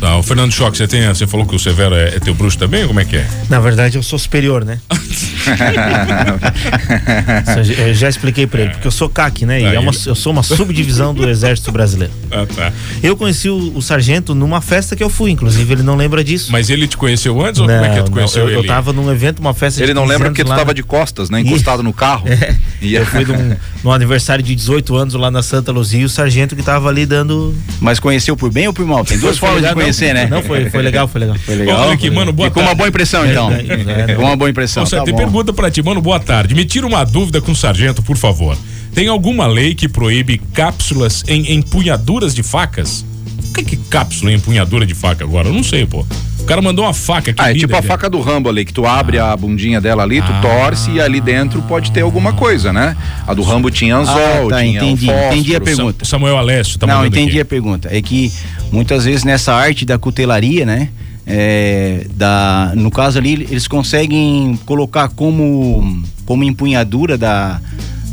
Tá, 0.00 0.16
o 0.16 0.22
Fernando 0.22 0.52
Choque, 0.52 0.76
você, 0.76 0.86
tem, 0.86 1.06
você 1.08 1.26
falou 1.26 1.46
que 1.46 1.54
o 1.54 1.58
Severo 1.58 1.94
é, 1.94 2.16
é 2.16 2.20
teu 2.20 2.34
bruxo 2.34 2.58
também? 2.58 2.86
Como 2.86 3.00
é 3.00 3.04
que 3.04 3.16
é? 3.16 3.26
Na 3.48 3.60
verdade, 3.60 3.96
eu 3.96 4.02
sou 4.02 4.18
superior, 4.18 4.64
né? 4.64 4.78
eu 7.78 7.94
já 7.94 8.08
expliquei 8.08 8.46
pra 8.46 8.62
ele, 8.62 8.70
porque 8.70 8.86
eu 8.86 8.90
sou 8.90 9.08
CAC, 9.08 9.46
né? 9.46 9.60
E 9.60 9.64
é 9.64 9.78
uma, 9.78 9.92
eu 10.06 10.14
sou 10.14 10.32
uma 10.32 10.42
subdivisão 10.42 11.14
do 11.14 11.28
Exército 11.28 11.72
Brasileiro. 11.72 12.12
Ah, 12.30 12.46
tá. 12.46 12.72
Eu 13.02 13.16
conheci 13.16 13.48
o, 13.48 13.76
o, 13.76 13.82
sargento 13.82 14.34
numa 14.34 14.60
festa 14.60 14.96
que 14.96 15.02
eu 15.02 15.10
fui, 15.10 15.30
inclusive, 15.30 15.72
ele 15.72 15.82
não 15.82 15.96
lembra 15.96 16.24
disso. 16.24 16.50
Mas 16.50 16.70
ele 16.70 16.86
te 16.86 16.96
conheceu 16.96 17.40
antes 17.44 17.60
ou 17.60 17.66
não, 17.66 17.74
como 17.74 17.86
é 17.86 17.96
que 17.96 18.02
tu 18.02 18.10
conheceu 18.10 18.44
não, 18.44 18.50
eu, 18.50 18.60
ele? 18.60 18.68
Eu 18.68 18.72
tava 18.72 18.92
num 18.92 19.10
evento, 19.10 19.38
uma 19.38 19.54
festa 19.54 19.82
Ele 19.82 19.94
não 19.94 20.04
lembra 20.04 20.28
porque 20.28 20.44
tu 20.44 20.48
tava 20.48 20.74
de 20.74 20.82
costas, 20.82 21.30
né? 21.30 21.40
Encostado 21.40 21.80
e... 21.80 21.84
no 21.84 21.92
carro. 21.92 22.28
É. 22.28 22.56
E... 22.80 22.94
Eu 22.94 23.06
fui 23.06 23.24
num, 23.24 23.56
num, 23.82 23.92
aniversário 23.92 24.42
de 24.42 24.54
18 24.54 24.96
anos 24.96 25.14
lá 25.14 25.30
na 25.30 25.42
Santa 25.42 25.72
Luzia 25.72 26.00
e 26.00 26.04
o 26.04 26.08
sargento 26.08 26.56
que 26.56 26.62
tava 26.62 26.88
ali 26.88 27.06
dando. 27.06 27.54
Mas 27.80 28.00
conheceu 28.00 28.36
por 28.36 28.50
bem 28.50 28.66
ou 28.66 28.72
por 28.72 28.86
mal? 28.86 29.04
Tem 29.04 29.18
duas 29.18 29.38
formas 29.38 29.62
de 29.62 29.72
conhecer, 29.72 29.83
não, 29.86 30.14
né? 30.14 30.26
Não, 30.26 30.42
foi, 30.42 30.70
foi 30.70 30.82
legal, 30.82 31.08
foi 31.08 31.20
legal. 31.20 31.36
Foi 31.36 31.54
legal. 31.54 31.80
Olha 31.80 31.92
aqui, 31.94 32.10
mano, 32.10 32.32
boa 32.32 32.50
com 32.50 32.60
uma 32.60 32.74
boa 32.74 32.88
impressão, 32.88 33.24
então. 33.26 33.50
É, 33.50 34.12
é, 34.12 34.14
com 34.14 34.22
uma 34.22 34.36
boa 34.36 34.50
impressão. 34.50 34.84
Você 34.84 34.96
tá 34.96 35.04
tem 35.04 35.12
bom. 35.12 35.18
pergunta 35.18 35.52
pra 35.52 35.70
ti, 35.70 35.82
mano, 35.82 36.00
boa 36.00 36.20
tarde. 36.20 36.54
Me 36.54 36.64
tira 36.64 36.86
uma 36.86 37.04
dúvida 37.04 37.40
com 37.40 37.52
o 37.52 37.56
sargento, 37.56 38.02
por 38.02 38.16
favor. 38.16 38.56
Tem 38.94 39.08
alguma 39.08 39.46
lei 39.46 39.74
que 39.74 39.88
proíbe 39.88 40.40
cápsulas 40.52 41.24
em 41.26 41.54
empunhaduras 41.54 42.34
de 42.34 42.42
facas? 42.42 43.04
O 43.48 43.52
que 43.54 43.60
é 43.60 43.64
que 43.64 43.76
cápsula 43.76 44.32
em 44.32 44.36
empunhadura 44.36 44.86
de 44.86 44.94
faca 44.94 45.24
agora? 45.24 45.48
Eu 45.48 45.52
não 45.52 45.64
sei, 45.64 45.84
pô. 45.84 46.06
O 46.44 46.46
cara 46.46 46.60
mandou 46.60 46.84
uma 46.84 46.92
faca 46.92 47.30
aqui. 47.30 47.40
Ah, 47.40 47.50
é 47.50 47.54
tipo 47.54 47.74
a 47.74 47.80
faca 47.80 48.08
do 48.08 48.20
Rambo 48.20 48.50
ali, 48.50 48.66
que 48.66 48.72
tu 48.72 48.84
abre 48.84 49.18
ah. 49.18 49.32
a 49.32 49.36
bundinha 49.36 49.80
dela 49.80 50.02
ali, 50.02 50.20
tu 50.20 50.30
ah. 50.30 50.40
torce 50.42 50.90
e 50.90 51.00
ali 51.00 51.18
dentro 51.18 51.62
pode 51.62 51.90
ter 51.90 52.02
alguma 52.02 52.34
coisa, 52.34 52.70
né? 52.70 52.94
A 53.26 53.32
do 53.32 53.42
Rambo 53.42 53.70
tinha 53.70 53.96
anzol, 53.96 54.14
ah, 54.14 54.50
tá, 54.50 54.60
tinha 54.60 54.76
entendi, 54.76 55.06
fósforo, 55.06 55.26
entendi 55.26 55.56
a 55.56 55.60
pergunta. 55.62 56.04
Samuel 56.04 56.36
Alessio 56.36 56.78
tá 56.78 56.86
Não, 56.86 57.06
entendi 57.06 57.30
aqui. 57.30 57.40
a 57.40 57.44
pergunta. 57.46 57.88
É 57.90 58.02
que 58.02 58.30
muitas 58.70 59.06
vezes 59.06 59.24
nessa 59.24 59.54
arte 59.54 59.86
da 59.86 59.98
cutelaria, 59.98 60.66
né? 60.66 60.90
É, 61.26 62.06
da, 62.10 62.72
no 62.76 62.90
caso 62.90 63.18
ali, 63.18 63.32
eles 63.50 63.66
conseguem 63.66 64.60
colocar 64.66 65.08
como, 65.08 66.04
como 66.26 66.44
empunhadura 66.44 67.16
da, 67.16 67.58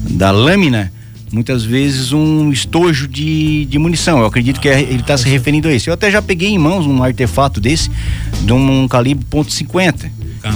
da 0.10 0.32
lâmina 0.32 0.90
muitas 1.32 1.64
vezes 1.64 2.12
um 2.12 2.52
estojo 2.52 3.08
de, 3.08 3.66
de 3.66 3.80
munição. 3.80 4.20
Eu 4.20 4.26
acredito 4.26 4.60
que 4.60 4.68
é, 4.68 4.82
ele 4.82 5.00
está 5.00 5.18
se 5.18 5.28
referindo 5.30 5.68
a 5.68 5.74
isso. 5.74 5.90
Eu 5.90 5.94
até 5.94 6.12
já 6.12 6.22
peguei 6.22 6.50
em 6.50 6.58
mãos 6.58 6.86
um 6.86 7.04
artefato 7.04 7.60
desse, 7.60 7.90
de 8.42 8.54
um, 8.54 8.84
um 8.84 8.88
calibre 8.88 9.26
.50, 9.30 10.10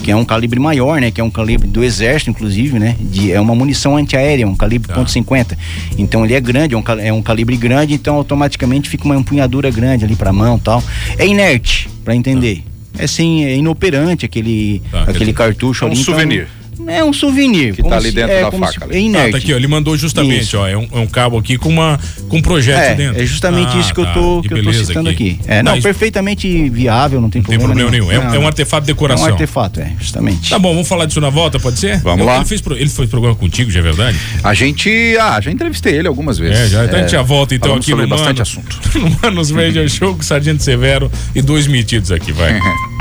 que 0.04 0.12
é 0.12 0.16
um 0.16 0.26
calibre 0.26 0.60
maior, 0.60 1.00
né? 1.00 1.12
Que 1.12 1.22
é 1.22 1.24
um 1.24 1.30
calibre 1.30 1.68
do 1.68 1.84
exército, 1.84 2.32
inclusive, 2.32 2.78
né? 2.80 2.96
De, 3.00 3.32
é 3.32 3.40
uma 3.40 3.56
munição 3.56 3.96
antiaérea, 3.96 4.48
um 4.48 4.56
calibre 4.56 4.88
tá. 4.88 5.04
.50. 5.04 5.58
Então 5.98 6.26
ele 6.26 6.34
é 6.34 6.42
grande, 6.42 6.76
é 6.76 6.78
um, 6.78 6.84
é 7.02 7.14
um 7.14 7.22
calibre 7.22 7.56
grande, 7.56 7.94
então 7.94 8.16
automaticamente 8.16 8.90
fica 8.90 9.06
uma 9.06 9.16
empunhadura 9.16 9.70
grande 9.72 10.06
ali 10.06 10.16
para 10.16 10.34
mão 10.34 10.60
tal. 10.60 10.84
É 11.18 11.26
inerte, 11.26 11.90
para 12.04 12.16
entender. 12.16 12.58
Tá. 12.58 13.04
É 13.04 13.08
sim, 13.08 13.44
é 13.44 13.56
inoperante 13.58 14.26
aquele, 14.26 14.82
tá, 14.90 15.04
aquele 15.04 15.34
cartucho 15.34 15.84
é 15.84 15.88
um 15.88 15.92
ali. 15.92 16.00
Um 16.00 16.04
souvenir. 16.04 16.42
Então, 16.44 16.65
é 16.88 17.04
um 17.04 17.14
souvenir. 17.14 17.76
Que 17.76 17.84
tá 17.84 17.98
ali 17.98 18.12
dentro 18.12 18.32
é, 18.32 18.42
da 18.42 18.52
faca. 18.52 18.88
É 18.90 19.00
inerte. 19.00 19.28
Ah, 19.28 19.32
tá 19.32 19.38
aqui, 19.38 19.54
ó, 19.54 19.56
ele 19.58 19.68
mandou 19.68 19.98
justamente, 19.98 20.44
isso. 20.44 20.58
ó, 20.58 20.68
é 20.68 20.78
um, 20.78 20.88
é 20.92 21.00
um, 21.00 21.08
cabo 21.08 21.38
aqui 21.38 21.58
com, 21.58 21.70
uma, 21.70 22.00
com 22.30 22.38
um 22.38 22.42
projeto 22.42 22.80
é, 22.80 22.96
dentro. 22.96 23.22
É 23.22 23.26
justamente 23.26 23.76
ah, 23.76 23.80
isso 23.80 23.94
que, 23.94 24.02
tá. 24.02 24.10
eu 24.10 24.14
tô, 24.14 24.42
que, 24.42 24.50
que 24.50 24.54
eu 24.54 24.64
tô 24.64 24.74
citando 24.74 25.10
aqui. 25.10 25.40
aqui. 25.40 25.50
É, 25.50 25.64
não, 25.64 25.76
não 25.76 25.82
perfeitamente 25.82 26.70
viável, 26.70 27.22
não 27.22 27.30
tem 27.30 27.42
não 27.42 27.46
problema, 27.46 27.74
tem 27.74 27.78
problema 27.78 27.92
nenhum. 27.92 28.22
nenhum. 28.22 28.34
É, 28.34 28.36
é, 28.36 28.40
um 28.40 28.48
artefato 28.48 28.86
de 28.86 28.94
decoração. 28.94 29.28
É 29.28 29.30
um 29.30 29.34
artefato, 29.34 29.80
é, 29.80 29.94
justamente. 30.00 30.50
Tá 30.50 30.60
bom, 30.60 30.74
vamos 30.74 30.88
falar 30.88 31.06
disso 31.06 31.22
na 31.22 31.30
volta, 31.30 31.60
pode 31.60 31.80
ser? 31.80 32.00
Vamos 32.02 32.22
eu, 32.22 32.26
lá. 32.26 32.38
Ele 32.38 32.46
fez, 32.46 32.62
ele 32.72 32.90
fez 32.90 33.10
programa 33.10 33.36
contigo, 33.36 33.72
já 33.72 33.80
é 33.80 33.84
verdade? 33.84 34.18
A 34.44 34.54
gente, 34.54 34.90
ah, 35.20 35.40
já 35.42 35.52
entrevistei 35.52 35.96
ele 35.96 36.08
algumas 36.08 36.38
vezes. 36.38 36.58
É, 36.58 36.68
já, 36.68 36.86
então 36.86 36.98
a 36.98 37.02
gente 37.02 37.12
já 37.12 37.22
volta 37.22 37.56
então 37.56 37.76
aqui 37.76 37.94
no 37.94 38.08
bastante 38.08 38.40
Mano, 38.40 38.42
assunto. 38.42 38.80
no 39.00 39.18
Manos 39.22 39.52
Radio 39.52 39.88
Show 39.90 40.16
com 40.16 40.22
Sargento 40.22 40.64
Severo 40.64 41.12
e 41.34 41.42
dois 41.42 41.68
metidos 41.68 42.12
aqui, 42.12 42.32
vai. 42.32 42.60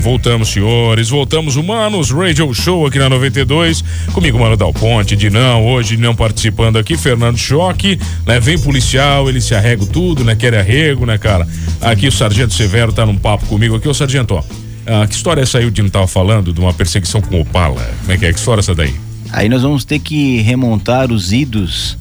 voltamos, 0.00 0.48
senhores. 0.48 1.10
Voltamos, 1.10 1.56
humanos. 1.56 2.10
Radio 2.10 2.52
Show 2.54 2.86
aqui 2.86 2.98
na 2.98 3.08
92. 3.08 3.84
Comigo, 4.12 4.38
Mano 4.38 4.56
Dal 4.56 4.72
Ponte, 4.72 5.14
Dinão, 5.14 5.64
hoje 5.66 5.96
não 5.96 6.14
participando 6.14 6.78
aqui, 6.78 6.96
Fernando 6.96 7.36
Choque, 7.36 7.98
né? 8.26 8.40
Vem 8.40 8.58
policial, 8.58 9.28
ele 9.28 9.40
se 9.40 9.54
arrega 9.54 9.84
tudo, 9.86 10.24
né? 10.24 10.34
Quer 10.34 10.54
arrego, 10.54 11.04
né, 11.04 11.18
cara? 11.18 11.46
Aqui 11.80 12.08
o 12.08 12.12
Sargento 12.12 12.54
Severo 12.54 12.92
tá 12.92 13.04
num 13.04 13.16
papo 13.16 13.46
comigo 13.46 13.76
aqui. 13.76 13.88
Ô, 13.88 13.94
Sargento, 13.94 14.34
ó. 14.34 14.42
Ah, 14.86 15.06
que 15.06 15.14
história 15.14 15.40
é 15.40 15.44
essa 15.44 15.58
aí 15.58 15.66
o 15.66 15.70
Dino 15.70 15.90
tava 15.90 16.06
falando 16.06 16.52
de 16.52 16.58
uma 16.58 16.72
perseguição 16.72 17.20
com 17.20 17.40
Opala? 17.40 17.88
Como 18.00 18.12
é 18.12 18.16
que 18.16 18.26
é? 18.26 18.32
Que 18.32 18.38
história 18.38 18.60
é 18.60 18.62
essa 18.62 18.74
daí? 18.74 18.94
Aí 19.30 19.48
nós 19.48 19.62
vamos 19.62 19.84
ter 19.84 19.98
que 19.98 20.40
remontar 20.40 21.12
os 21.12 21.32
idos 21.32 21.96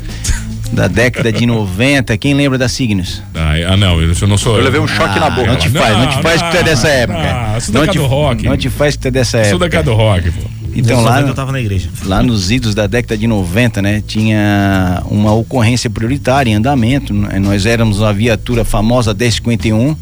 da 0.71 0.88
década 0.88 1.31
de 1.31 1.45
90. 1.45 2.17
Quem 2.17 2.33
lembra 2.33 2.57
da 2.57 2.67
Signos? 2.67 3.21
Ah, 3.33 3.53
ah 3.69 3.77
não, 3.77 4.01
eu 4.01 4.27
não 4.27 4.38
sou. 4.38 4.57
Eu 4.57 4.63
levei 4.63 4.79
um 4.79 4.88
choque 4.88 5.17
ah, 5.17 5.21
na 5.21 5.29
boca. 5.29 5.47
Não 5.47 5.55
te 5.55 5.69
faz, 5.69 5.93
não, 5.93 6.05
não 6.05 6.09
te 6.09 6.21
faz 6.21 6.41
não, 6.41 6.49
que 6.49 6.55
tu 6.55 6.59
é 6.59 6.63
dessa 6.63 6.88
época. 6.88 7.19
Não, 7.19 7.81
não, 7.81 7.88
te, 7.88 7.97
do 7.97 8.05
rock. 8.05 8.45
não 8.45 8.57
te 8.57 8.69
faz 8.69 8.95
que 8.95 9.01
tu 9.01 9.07
é 9.07 9.11
dessa 9.11 9.38
época. 9.38 9.49
Sou 9.49 9.69
da 9.69 9.81
do 9.81 9.93
rock, 9.93 10.31
pô. 10.31 10.59
Então 10.73 11.01
lá, 11.01 11.21
eu 11.21 11.33
tava 11.33 11.51
na 11.51 11.59
igreja. 11.59 11.89
lá 12.05 12.21
nos 12.21 12.51
idos 12.51 12.75
da 12.75 12.88
década 12.88 13.17
de 13.17 13.25
90, 13.25 13.81
né, 13.81 14.03
tinha 14.05 15.01
uma 15.05 15.33
ocorrência 15.33 15.89
prioritária 15.89 16.51
em 16.51 16.53
andamento. 16.53 17.13
Né, 17.13 17.39
nós 17.39 17.65
éramos 17.65 17.99
uma 17.99 18.13
viatura 18.13 18.63
famosa 18.63 19.13
1051 19.13 19.95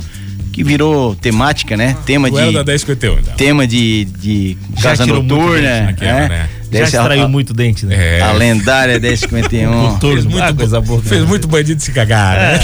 que 0.52 0.64
virou 0.64 1.16
temática, 1.16 1.78
né? 1.78 1.96
Tema 2.06 2.32
de. 2.32 2.52
Da 2.52 2.64
1051, 2.64 3.20
então. 3.20 3.36
Tema 3.36 3.68
de, 3.68 4.06
de 4.06 4.58
casa 4.82 5.06
noturna. 5.06 5.82
Naquela, 5.82 6.28
né? 6.28 6.50
Já 6.72 6.84
extraiu 6.84 7.24
a, 7.24 7.28
muito 7.28 7.54
dente, 7.54 7.86
né? 7.86 8.18
É. 8.18 8.22
A 8.22 8.32
lendária 8.32 9.00
1051. 9.00 10.00
fez 10.00 10.26
muito, 10.26 10.44
ah, 10.44 10.54
coisa 10.54 10.82
boa, 10.82 11.02
fez 11.02 11.22
né? 11.22 11.28
muito 11.28 11.48
bandido 11.48 11.82
se 11.82 11.92
cagar, 11.92 12.38
né? 12.38 12.60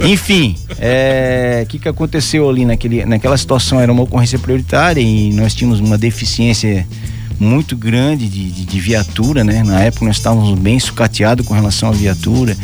É. 0.00 0.06
Enfim, 0.06 0.56
o 0.70 0.74
é, 0.78 1.66
que, 1.68 1.78
que 1.78 1.88
aconteceu 1.88 2.48
ali 2.48 2.64
naquele, 2.64 3.04
naquela 3.04 3.36
situação? 3.36 3.80
Era 3.80 3.92
uma 3.92 4.02
ocorrência 4.02 4.38
prioritária 4.38 5.00
e 5.00 5.32
nós 5.32 5.54
tínhamos 5.54 5.80
uma 5.80 5.98
deficiência 5.98 6.86
muito 7.38 7.74
grande 7.74 8.28
de, 8.28 8.50
de, 8.50 8.64
de, 8.66 8.80
viatura, 8.80 9.42
né? 9.42 9.62
Na 9.62 9.80
época 9.80 10.04
nós 10.04 10.16
estávamos 10.16 10.58
bem 10.58 10.78
sucateados 10.78 11.46
com 11.46 11.54
relação 11.54 11.88
à 11.88 11.92
viatura. 11.92 12.56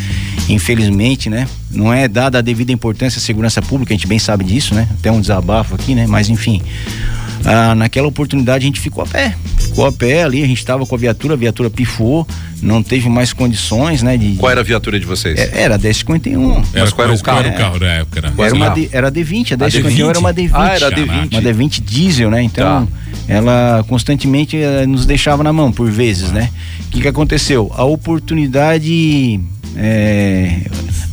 Infelizmente, 0.49 1.31
né? 1.31 1.49
Não 1.71 1.93
é 1.93 2.07
dada 2.07 2.39
a 2.39 2.43
devida 2.43 2.71
importância 2.73 3.19
à 3.19 3.23
segurança 3.23 3.63
pública, 3.63 3.95
a 3.95 3.97
gente 3.97 4.07
bem 4.07 4.19
sabe 4.19 4.45
disso, 4.45 4.75
né? 4.75 4.87
Até 4.99 5.11
um 5.11 5.21
desabafo 5.21 5.75
aqui, 5.75 5.95
né? 5.95 6.07
Mas 6.07 6.29
enfim, 6.29 6.63
ah, 7.47 7.75
naquela 7.75 8.09
oportunidade 8.09 8.65
a 8.65 8.67
gente 8.67 8.81
ficou 8.81 9.05
a 9.05 9.07
pé. 9.07 9.37
Ficou 9.59 9.87
a 9.87 9.93
pé 9.93 10.25
ali, 10.25 10.43
a 10.43 10.47
gente 10.47 10.59
estava 10.59 10.85
com 10.85 10.95
a 10.95 10.99
viatura, 10.99 11.35
a 11.35 11.37
viatura 11.37 11.71
pifou 11.71 12.27
não 12.63 12.83
teve 12.83 13.09
mais 13.09 13.33
condições, 13.33 14.03
né? 14.03 14.17
De, 14.17 14.35
qual 14.35 14.51
era 14.51 14.61
a 14.61 14.65
viatura 14.65 14.99
de 14.99 15.07
vocês? 15.07 15.39
É, 15.39 15.63
era 15.63 15.75
a 15.75 15.79
1051. 15.79 16.53
Era, 16.53 16.65
Mas 16.75 16.93
qual 16.93 17.07
era 17.07 17.17
o 17.17 17.23
carro? 17.23 17.41
Era 17.41 17.49
o 17.51 17.57
carro 17.57 17.79
da 17.79 17.87
época? 17.87 18.19
Era, 18.19 18.33
era, 18.39 18.55
uma 18.55 18.71
D, 18.71 18.89
era 18.93 19.09
a 19.09 19.13
D20, 19.13 19.53
a 19.53 19.57
1051 19.57 20.11
era 20.11 20.19
uma 20.19 20.35
D20. 20.35 20.51
Ah, 20.55 20.75
era 20.75 20.87
a 20.89 20.91
D20. 20.91 21.33
Uma 21.33 21.43
D20 21.43 21.83
diesel, 21.83 22.31
né? 22.31 22.43
Então, 22.43 22.87
tá. 22.87 22.93
ela 23.29 23.85
constantemente 23.89 24.57
eh, 24.57 24.87
nos 24.87 25.07
deixava 25.07 25.43
na 25.43 25.53
mão, 25.53 25.71
por 25.71 25.91
vezes, 25.91 26.31
né? 26.33 26.51
O 26.87 26.91
que, 26.91 27.03
que 27.03 27.09
aconteceu? 27.09 27.71
A 27.77 27.85
oportunidade. 27.85 29.41
É, 29.79 30.61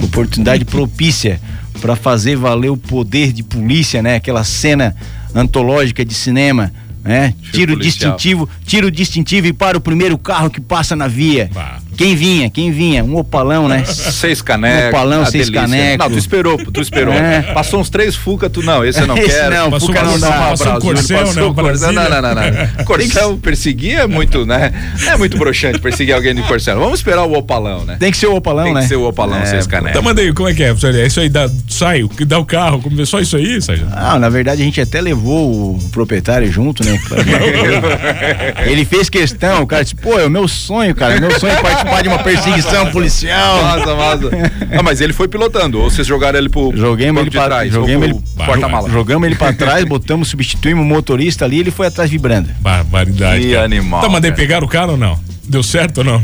oportunidade 0.01 0.63
propícia 0.63 1.41
para 1.81 1.97
fazer 1.97 2.37
valer 2.37 2.69
o 2.69 2.77
poder 2.77 3.33
de 3.33 3.43
polícia, 3.43 4.01
né? 4.01 4.15
Aquela 4.15 4.43
cena 4.45 4.95
antológica 5.33 6.03
de 6.03 6.13
cinema 6.13 6.71
né? 7.03 7.33
Tira 7.51 7.73
o 7.73 7.77
distintivo, 7.77 8.49
tira 8.65 8.87
o 8.87 8.91
distintivo 8.91 9.47
e 9.47 9.53
para 9.53 9.77
o 9.77 9.81
primeiro 9.81 10.17
carro 10.17 10.49
que 10.49 10.61
passa 10.61 10.95
na 10.95 11.07
via. 11.07 11.49
Bah. 11.53 11.81
Quem 11.95 12.15
vinha? 12.15 12.49
Quem 12.49 12.71
vinha? 12.71 13.03
Um 13.03 13.17
opalão, 13.17 13.67
né? 13.67 13.83
Seis 13.85 14.41
canecos. 14.41 14.85
Um 14.85 14.89
opalão, 14.89 15.25
seis 15.25 15.49
canecos. 15.49 16.05
Não, 16.05 16.11
tu 16.11 16.17
esperou, 16.17 16.57
tu 16.57 16.81
esperou. 16.81 17.13
É. 17.13 17.41
Passou 17.53 17.79
uns 17.79 17.89
três 17.89 18.15
Fuca, 18.15 18.49
tu 18.49 18.61
não, 18.61 18.83
esse 18.83 18.99
eu 18.99 19.07
não 19.07 19.17
esse 19.17 19.29
quero. 19.29 19.55
Não, 19.55 19.71
passou 19.71 19.87
Fuca 19.87 20.03
não 20.03 20.19
dá. 20.19 20.31
Passou 20.31 20.75
um 20.75 20.79
Corcel, 20.79 21.19
passou 21.19 21.49
né? 21.49 21.53
Corcel. 21.55 21.93
Não, 21.93 22.09
não, 22.09 22.21
não, 22.21 22.35
não. 22.35 22.43
Corcel 22.85 23.37
perseguir 23.37 23.99
é 23.99 24.07
muito, 24.07 24.45
né? 24.45 24.71
É 25.07 25.17
muito 25.17 25.37
broxante 25.37 25.79
perseguir 25.79 26.15
alguém 26.15 26.33
de 26.33 26.41
Corcel. 26.43 26.79
Vamos 26.79 26.99
esperar 26.99 27.23
o 27.23 27.33
opalão, 27.33 27.85
né? 27.85 27.97
Tem 27.99 28.11
que 28.11 28.17
ser 28.17 28.27
o 28.27 28.35
opalão, 28.35 28.65
Tem 28.65 28.73
né? 28.73 28.79
Tem 28.81 28.89
que 28.89 28.95
ser 28.95 28.99
o 28.99 29.07
opalão, 29.07 29.39
é, 29.39 29.45
seis 29.45 29.67
canecos. 29.67 29.91
Então 29.91 30.03
mandei, 30.03 30.31
como 30.33 30.49
é 30.49 30.53
que 30.53 30.63
é? 30.63 30.73
É 30.73 31.07
isso 31.07 31.19
aí, 31.19 31.29
dá, 31.29 31.49
sai, 31.67 32.03
dá 32.27 32.39
o 32.39 32.45
carro, 32.45 32.81
só 33.05 33.19
isso 33.19 33.37
aí, 33.37 33.61
Sérgio? 33.61 33.87
Ah, 33.91 34.17
na 34.19 34.29
verdade 34.29 34.61
a 34.61 34.65
gente 34.65 34.81
até 34.81 34.99
levou 35.01 35.75
o 35.75 35.89
proprietário 35.91 36.51
junto, 36.51 36.83
né? 36.83 36.99
Ele 38.65 38.85
fez 38.85 39.09
questão, 39.09 39.63
o 39.63 39.67
cara 39.67 39.83
disse, 39.83 39.95
pô, 39.95 40.19
é 40.19 40.25
o 40.25 40.29
meu 40.29 40.47
sonho, 40.47 40.93
cara. 40.95 41.19
Meu 41.19 41.39
sonho 41.39 41.53
é 41.53 41.61
participar 41.83 42.01
de 42.01 42.09
uma 42.09 42.19
perseguição 42.19 42.91
policial. 42.91 43.63
Massa, 43.63 43.95
massa. 43.95 44.29
Ah, 44.77 44.83
mas 44.83 45.01
ele 45.01 45.13
foi 45.13 45.27
pilotando, 45.27 45.79
ou 45.79 45.89
vocês 45.89 46.05
jogaram 46.07 46.37
ele 46.37 46.49
pro 46.49 46.71
joguemos 46.75 47.21
ele 47.21 47.31
pra, 47.31 47.45
trás, 47.45 47.71
joguemos 47.71 48.09
ele 48.09 48.19
porta-mala. 48.45 48.89
Jogamos 48.89 49.25
ele 49.27 49.35
pra 49.35 49.51
trás, 49.53 49.83
botamos, 49.85 50.29
substituímos 50.29 50.83
o 50.83 50.87
motorista 50.87 51.45
ali, 51.45 51.59
ele 51.59 51.71
foi 51.71 51.87
atrás 51.87 52.09
vibrando. 52.09 52.49
Barbaridade. 52.59 53.41
Que 53.41 53.53
cara. 53.53 53.65
animal. 53.65 54.01
Tá, 54.01 54.09
mandei 54.09 54.31
pegar 54.31 54.63
o 54.63 54.67
cara 54.67 54.91
ou 54.91 54.97
não? 54.97 55.19
Deu 55.45 55.61
certo 55.61 55.99
ou 55.99 56.03
não? 56.03 56.21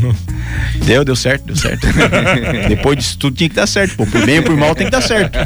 Deu, 0.84 1.04
deu 1.04 1.14
certo, 1.14 1.44
deu 1.44 1.56
certo. 1.56 1.86
Depois 2.68 2.96
disso 2.96 3.18
tudo 3.18 3.36
tinha 3.36 3.48
que 3.48 3.54
dar 3.54 3.66
certo, 3.66 3.96
pô. 3.96 4.06
Por 4.06 4.24
bem 4.24 4.38
ou 4.38 4.44
por 4.44 4.56
mal 4.56 4.74
tem 4.74 4.86
que 4.86 4.92
dar 4.92 5.02
certo. 5.02 5.38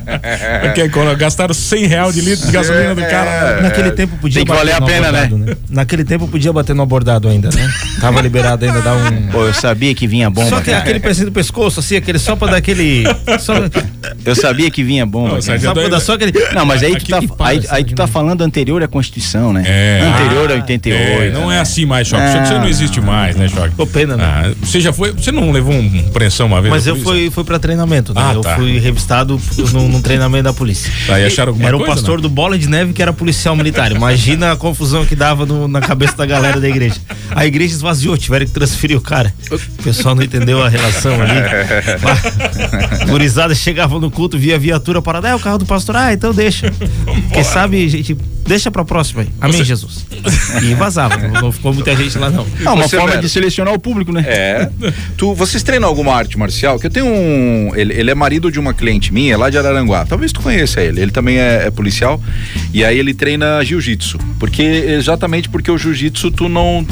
Porque 0.62 0.88
quando 0.88 1.14
gastaram 1.16 1.52
100 1.52 1.86
reais 1.86 2.14
de 2.14 2.20
litro 2.20 2.46
de 2.46 2.52
gasolina 2.52 2.94
do 2.94 3.00
cara. 3.02 3.30
É, 3.30 3.62
Naquele 3.62 3.90
tempo 3.90 4.16
podia 4.16 4.36
tem 4.36 4.46
que 4.46 4.52
valer 4.52 4.74
a 4.74 4.80
pena, 4.80 5.10
né? 5.10 5.28
né? 5.30 5.56
Naquele 5.68 6.04
tempo 6.04 6.28
podia 6.28 6.52
bater 6.52 6.74
no 6.74 6.82
abordado 6.82 7.28
ainda, 7.28 7.50
né? 7.50 7.68
Tava 8.00 8.20
liberado 8.20 8.64
ainda 8.64 8.80
dar 8.80 8.96
um. 8.96 9.28
Pô, 9.28 9.44
eu 9.44 9.54
sabia 9.54 9.94
que 9.94 10.06
vinha 10.06 10.30
bomba. 10.30 10.48
Só 10.48 10.60
que 10.60 10.70
cara. 10.70 10.78
aquele 10.78 11.00
pezinho 11.00 11.26
do 11.26 11.32
pescoço, 11.32 11.80
assim, 11.80 11.96
aquele 11.96 12.18
só 12.18 12.36
pra 12.36 12.48
dar 12.52 12.56
aquele. 12.58 13.04
Só... 13.40 13.54
Eu 14.24 14.34
sabia 14.34 14.70
que 14.70 14.82
vinha 14.82 15.04
bomba. 15.04 15.34
Não, 15.34 15.42
só 15.42 15.74
pra 15.74 15.88
dar 15.88 16.00
só 16.00 16.14
aquele. 16.14 16.32
Não, 16.54 16.64
mas 16.64 16.82
aí 16.82 16.96
tu 16.96 17.06
tá, 17.06 17.20
aí, 17.40 17.62
aí 17.70 17.84
tu 17.84 17.94
tá 17.94 18.06
falando 18.06 18.42
anterior 18.42 18.82
à 18.82 18.88
Constituição, 18.88 19.52
né? 19.52 19.64
É. 19.66 20.00
Anterior 20.02 20.50
a 20.50 20.54
88. 20.54 20.94
É, 20.94 21.30
não 21.30 21.50
é 21.50 21.60
assim 21.60 21.84
mais, 21.84 22.06
Choque. 22.06 22.22
Ah. 22.22 22.44
Você 22.44 22.54
não 22.54 22.68
existe 22.68 23.00
mais, 23.00 23.36
né, 23.36 23.48
Choque? 23.48 23.73
Tô 23.76 23.86
pena, 23.86 24.16
né? 24.16 24.24
Ah, 24.24 24.54
você 24.62 24.80
já 24.80 24.92
foi. 24.92 25.12
Você 25.12 25.32
não 25.32 25.50
levou 25.50 25.74
um 25.74 26.02
pressão 26.10 26.46
uma 26.46 26.60
vez? 26.60 26.72
Mas 26.72 26.86
eu 26.86 26.96
fui, 26.96 27.30
fui 27.30 27.44
pra 27.44 27.58
treinamento, 27.58 28.14
né? 28.14 28.20
Ah, 28.22 28.34
eu 28.34 28.40
tá. 28.40 28.56
fui 28.56 28.78
revistado 28.78 29.40
num, 29.72 29.88
num, 29.88 30.00
treinamento 30.00 30.44
da 30.44 30.52
polícia. 30.52 30.92
Aí 31.12 31.24
acharam 31.24 31.50
alguma 31.50 31.68
Era 31.68 31.76
coisa, 31.76 31.92
o 31.92 31.94
pastor 31.94 32.14
não? 32.16 32.22
do 32.22 32.28
Bola 32.28 32.56
de 32.56 32.68
Neve 32.68 32.92
que 32.92 33.02
era 33.02 33.12
policial 33.12 33.56
militar. 33.56 33.90
Imagina 33.90 34.52
a 34.52 34.56
confusão 34.56 35.04
que 35.04 35.16
dava 35.16 35.44
no, 35.44 35.66
na 35.66 35.80
cabeça 35.80 36.16
da 36.16 36.26
galera 36.26 36.60
da 36.60 36.68
igreja. 36.68 36.96
A 37.30 37.44
igreja 37.44 37.74
esvaziou, 37.74 38.16
tiveram 38.16 38.46
que 38.46 38.52
transferir 38.52 38.96
o 38.96 39.00
cara. 39.00 39.34
O 39.50 39.82
pessoal 39.82 40.14
não 40.14 40.22
entendeu 40.22 40.62
a 40.62 40.68
relação 40.68 41.14
ali. 41.20 41.34
Gurizada 43.10 43.54
chegava 43.54 43.98
no 43.98 44.10
culto, 44.10 44.38
via 44.38 44.58
viatura 44.58 45.02
parada. 45.02 45.28
É 45.28 45.34
o 45.34 45.40
carro 45.40 45.58
do 45.58 45.66
pastor. 45.66 45.96
Ah, 45.96 46.12
então 46.12 46.32
deixa. 46.32 46.72
Quem 47.32 47.44
sabe, 47.44 47.88
gente, 47.88 48.16
deixa 48.46 48.70
pra 48.70 48.84
próxima 48.84 49.22
aí. 49.22 49.28
Amém, 49.40 49.58
Você... 49.58 49.64
Jesus. 49.64 50.06
E 50.62 50.74
vazava. 50.74 51.16
Não 51.40 51.52
ficou 51.52 51.72
muita 51.72 51.94
gente 51.96 52.16
lá, 52.18 52.30
não. 52.30 52.46
É 52.64 52.70
uma 52.70 52.88
Você 52.88 52.96
forma 52.96 53.16
de 53.18 53.28
selecionar 53.28 53.74
o 53.74 53.78
público, 53.78 54.12
né? 54.12 54.24
É. 54.26 54.70
Tu, 55.16 55.34
vocês 55.34 55.62
treinam 55.62 55.88
alguma 55.88 56.14
arte 56.14 56.38
marcial? 56.38 56.78
Que 56.78 56.86
eu 56.86 56.90
tenho 56.90 57.06
um. 57.06 57.72
Ele, 57.74 57.92
ele, 57.94 58.10
é 58.10 58.14
marido 58.14 58.50
de 58.50 58.58
uma 58.58 58.72
cliente 58.72 59.12
minha 59.12 59.36
lá 59.36 59.50
de 59.50 59.58
Araranguá. 59.58 60.04
Talvez 60.06 60.32
tu 60.32 60.40
conheça 60.40 60.80
ele. 60.80 61.00
Ele 61.00 61.10
também 61.10 61.38
é, 61.38 61.66
é 61.66 61.70
policial. 61.70 62.20
E 62.72 62.84
aí 62.84 62.98
ele 62.98 63.14
treina 63.14 63.62
jiu-jitsu. 63.64 64.18
Porque, 64.38 64.62
exatamente 64.62 65.48
porque 65.48 65.70
o 65.70 65.78
jiu-jitsu 65.78 66.30
tu 66.30 66.48
não. 66.48 66.86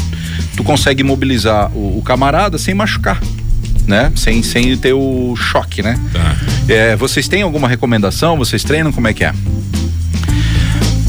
Tu 0.57 0.65
consegue 0.65 1.03
mobilizar 1.03 1.71
o, 1.73 1.99
o 1.99 2.03
camarada 2.03 2.59
sem 2.59 2.75
machucar 2.75 3.21
né? 3.87 4.13
Sem, 4.15 4.43
sem 4.43 4.77
ter 4.77 4.93
o 4.93 5.35
choque, 5.37 5.83
né? 5.83 5.99
Tá. 6.13 6.37
É, 6.69 6.97
vocês 6.97 7.29
têm 7.29 7.43
alguma 7.43 7.69
recomendação? 7.69 8.37
Vocês 8.37 8.63
treinam? 8.63 8.93
Como 8.93 9.09
é 9.09 9.13
que 9.13 9.25
é? 9.25 9.33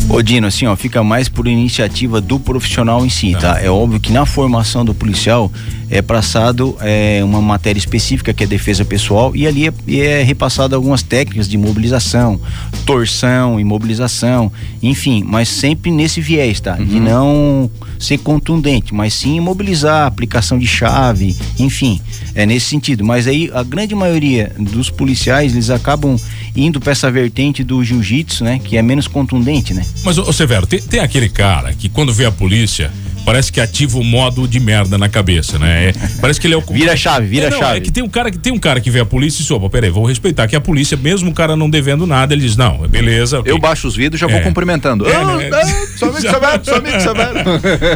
Ô 0.09 0.21
Dino, 0.21 0.47
assim, 0.47 0.65
ó, 0.67 0.75
fica 0.75 1.03
mais 1.03 1.27
por 1.27 1.47
iniciativa 1.47 2.21
do 2.21 2.39
profissional 2.39 3.05
em 3.05 3.09
si, 3.09 3.31
tá? 3.31 3.55
tá? 3.55 3.61
É 3.61 3.69
óbvio 3.69 3.99
que 3.99 4.11
na 4.11 4.25
formação 4.25 4.85
do 4.85 4.93
policial 4.93 5.51
é 5.93 6.01
passado 6.01 6.75
é, 6.81 7.21
uma 7.23 7.39
matéria 7.39 7.77
específica 7.77 8.33
que 8.33 8.43
é 8.43 8.47
defesa 8.47 8.83
pessoal 8.83 9.35
e 9.35 9.45
ali 9.45 9.67
é, 9.67 9.73
é 9.99 10.23
repassado 10.23 10.75
algumas 10.75 11.03
técnicas 11.03 11.47
de 11.47 11.55
mobilização, 11.55 12.41
torção, 12.83 13.59
imobilização, 13.59 14.51
enfim, 14.81 15.23
mas 15.23 15.47
sempre 15.47 15.91
nesse 15.91 16.19
viés, 16.19 16.59
tá? 16.59 16.77
Uhum. 16.79 16.85
De 16.85 16.99
não 16.99 17.71
ser 17.99 18.17
contundente, 18.17 18.91
mas 18.91 19.13
sim 19.13 19.35
imobilizar, 19.35 20.07
aplicação 20.07 20.57
de 20.57 20.65
chave, 20.65 21.37
enfim, 21.59 22.01
é 22.33 22.43
nesse 22.43 22.65
sentido. 22.65 23.05
Mas 23.05 23.27
aí 23.27 23.51
a 23.53 23.61
grande 23.61 23.93
maioria 23.93 24.51
dos 24.57 24.89
policiais 24.89 25.53
eles 25.53 25.69
acabam 25.69 26.17
indo 26.55 26.79
para 26.79 26.91
essa 26.91 27.11
vertente 27.11 27.63
do 27.63 27.83
jiu-jitsu, 27.83 28.43
né? 28.43 28.59
Que 28.63 28.77
é 28.77 28.81
menos 28.81 29.07
contundente, 29.07 29.75
né? 29.75 29.85
Mas, 30.03 30.17
ô, 30.17 30.33
Severo, 30.33 30.65
tem, 30.65 30.81
tem 30.81 30.99
aquele 31.01 31.29
cara 31.29 31.71
que 31.71 31.87
quando 31.87 32.11
vê 32.11 32.25
a 32.25 32.31
polícia 32.31 32.91
parece 33.25 33.51
que 33.51 33.59
ativa 33.59 33.97
o 33.97 34.03
modo 34.03 34.47
de 34.47 34.59
merda 34.59 34.97
na 34.97 35.09
cabeça, 35.09 35.57
né? 35.57 35.89
É, 35.89 35.93
parece 36.19 36.39
que 36.39 36.47
ele 36.47 36.53
é 36.53 36.57
o. 36.57 36.61
Vira 36.61 36.95
chave, 36.95 37.27
vira 37.27 37.47
é, 37.47 37.49
não, 37.49 37.59
chave. 37.59 37.77
É 37.77 37.81
que 37.81 37.91
tem 37.91 38.03
um 38.03 38.09
cara 38.09 38.31
que 38.31 38.37
tem 38.37 38.53
um 38.53 38.59
cara 38.59 38.79
que 38.79 38.89
vê 38.89 38.99
a 38.99 39.05
polícia 39.05 39.39
e 39.39 39.43
diz, 39.43 39.51
opa, 39.51 39.69
peraí, 39.69 39.89
vou 39.89 40.05
respeitar 40.05 40.47
que 40.47 40.55
a 40.55 40.61
polícia, 40.61 40.97
mesmo 40.97 41.31
o 41.31 41.33
cara 41.33 41.55
não 41.55 41.69
devendo 41.69 42.05
nada, 42.05 42.33
ele 42.33 42.43
diz, 42.43 42.55
não, 42.55 42.87
beleza. 42.87 43.39
Okay. 43.39 43.51
Eu 43.51 43.59
baixo 43.59 43.87
os 43.87 43.95
vidros 43.95 44.19
e 44.19 44.21
já 44.21 44.27
vou 44.27 44.41
cumprimentando. 44.41 45.07
É, 45.07 45.49
né? 45.49 45.63
Sou 45.97 46.09
amigo 46.09 46.21
Severo, 46.21 46.65
sou 46.65 46.75
amigo 46.75 46.99
Severo. 46.99 47.39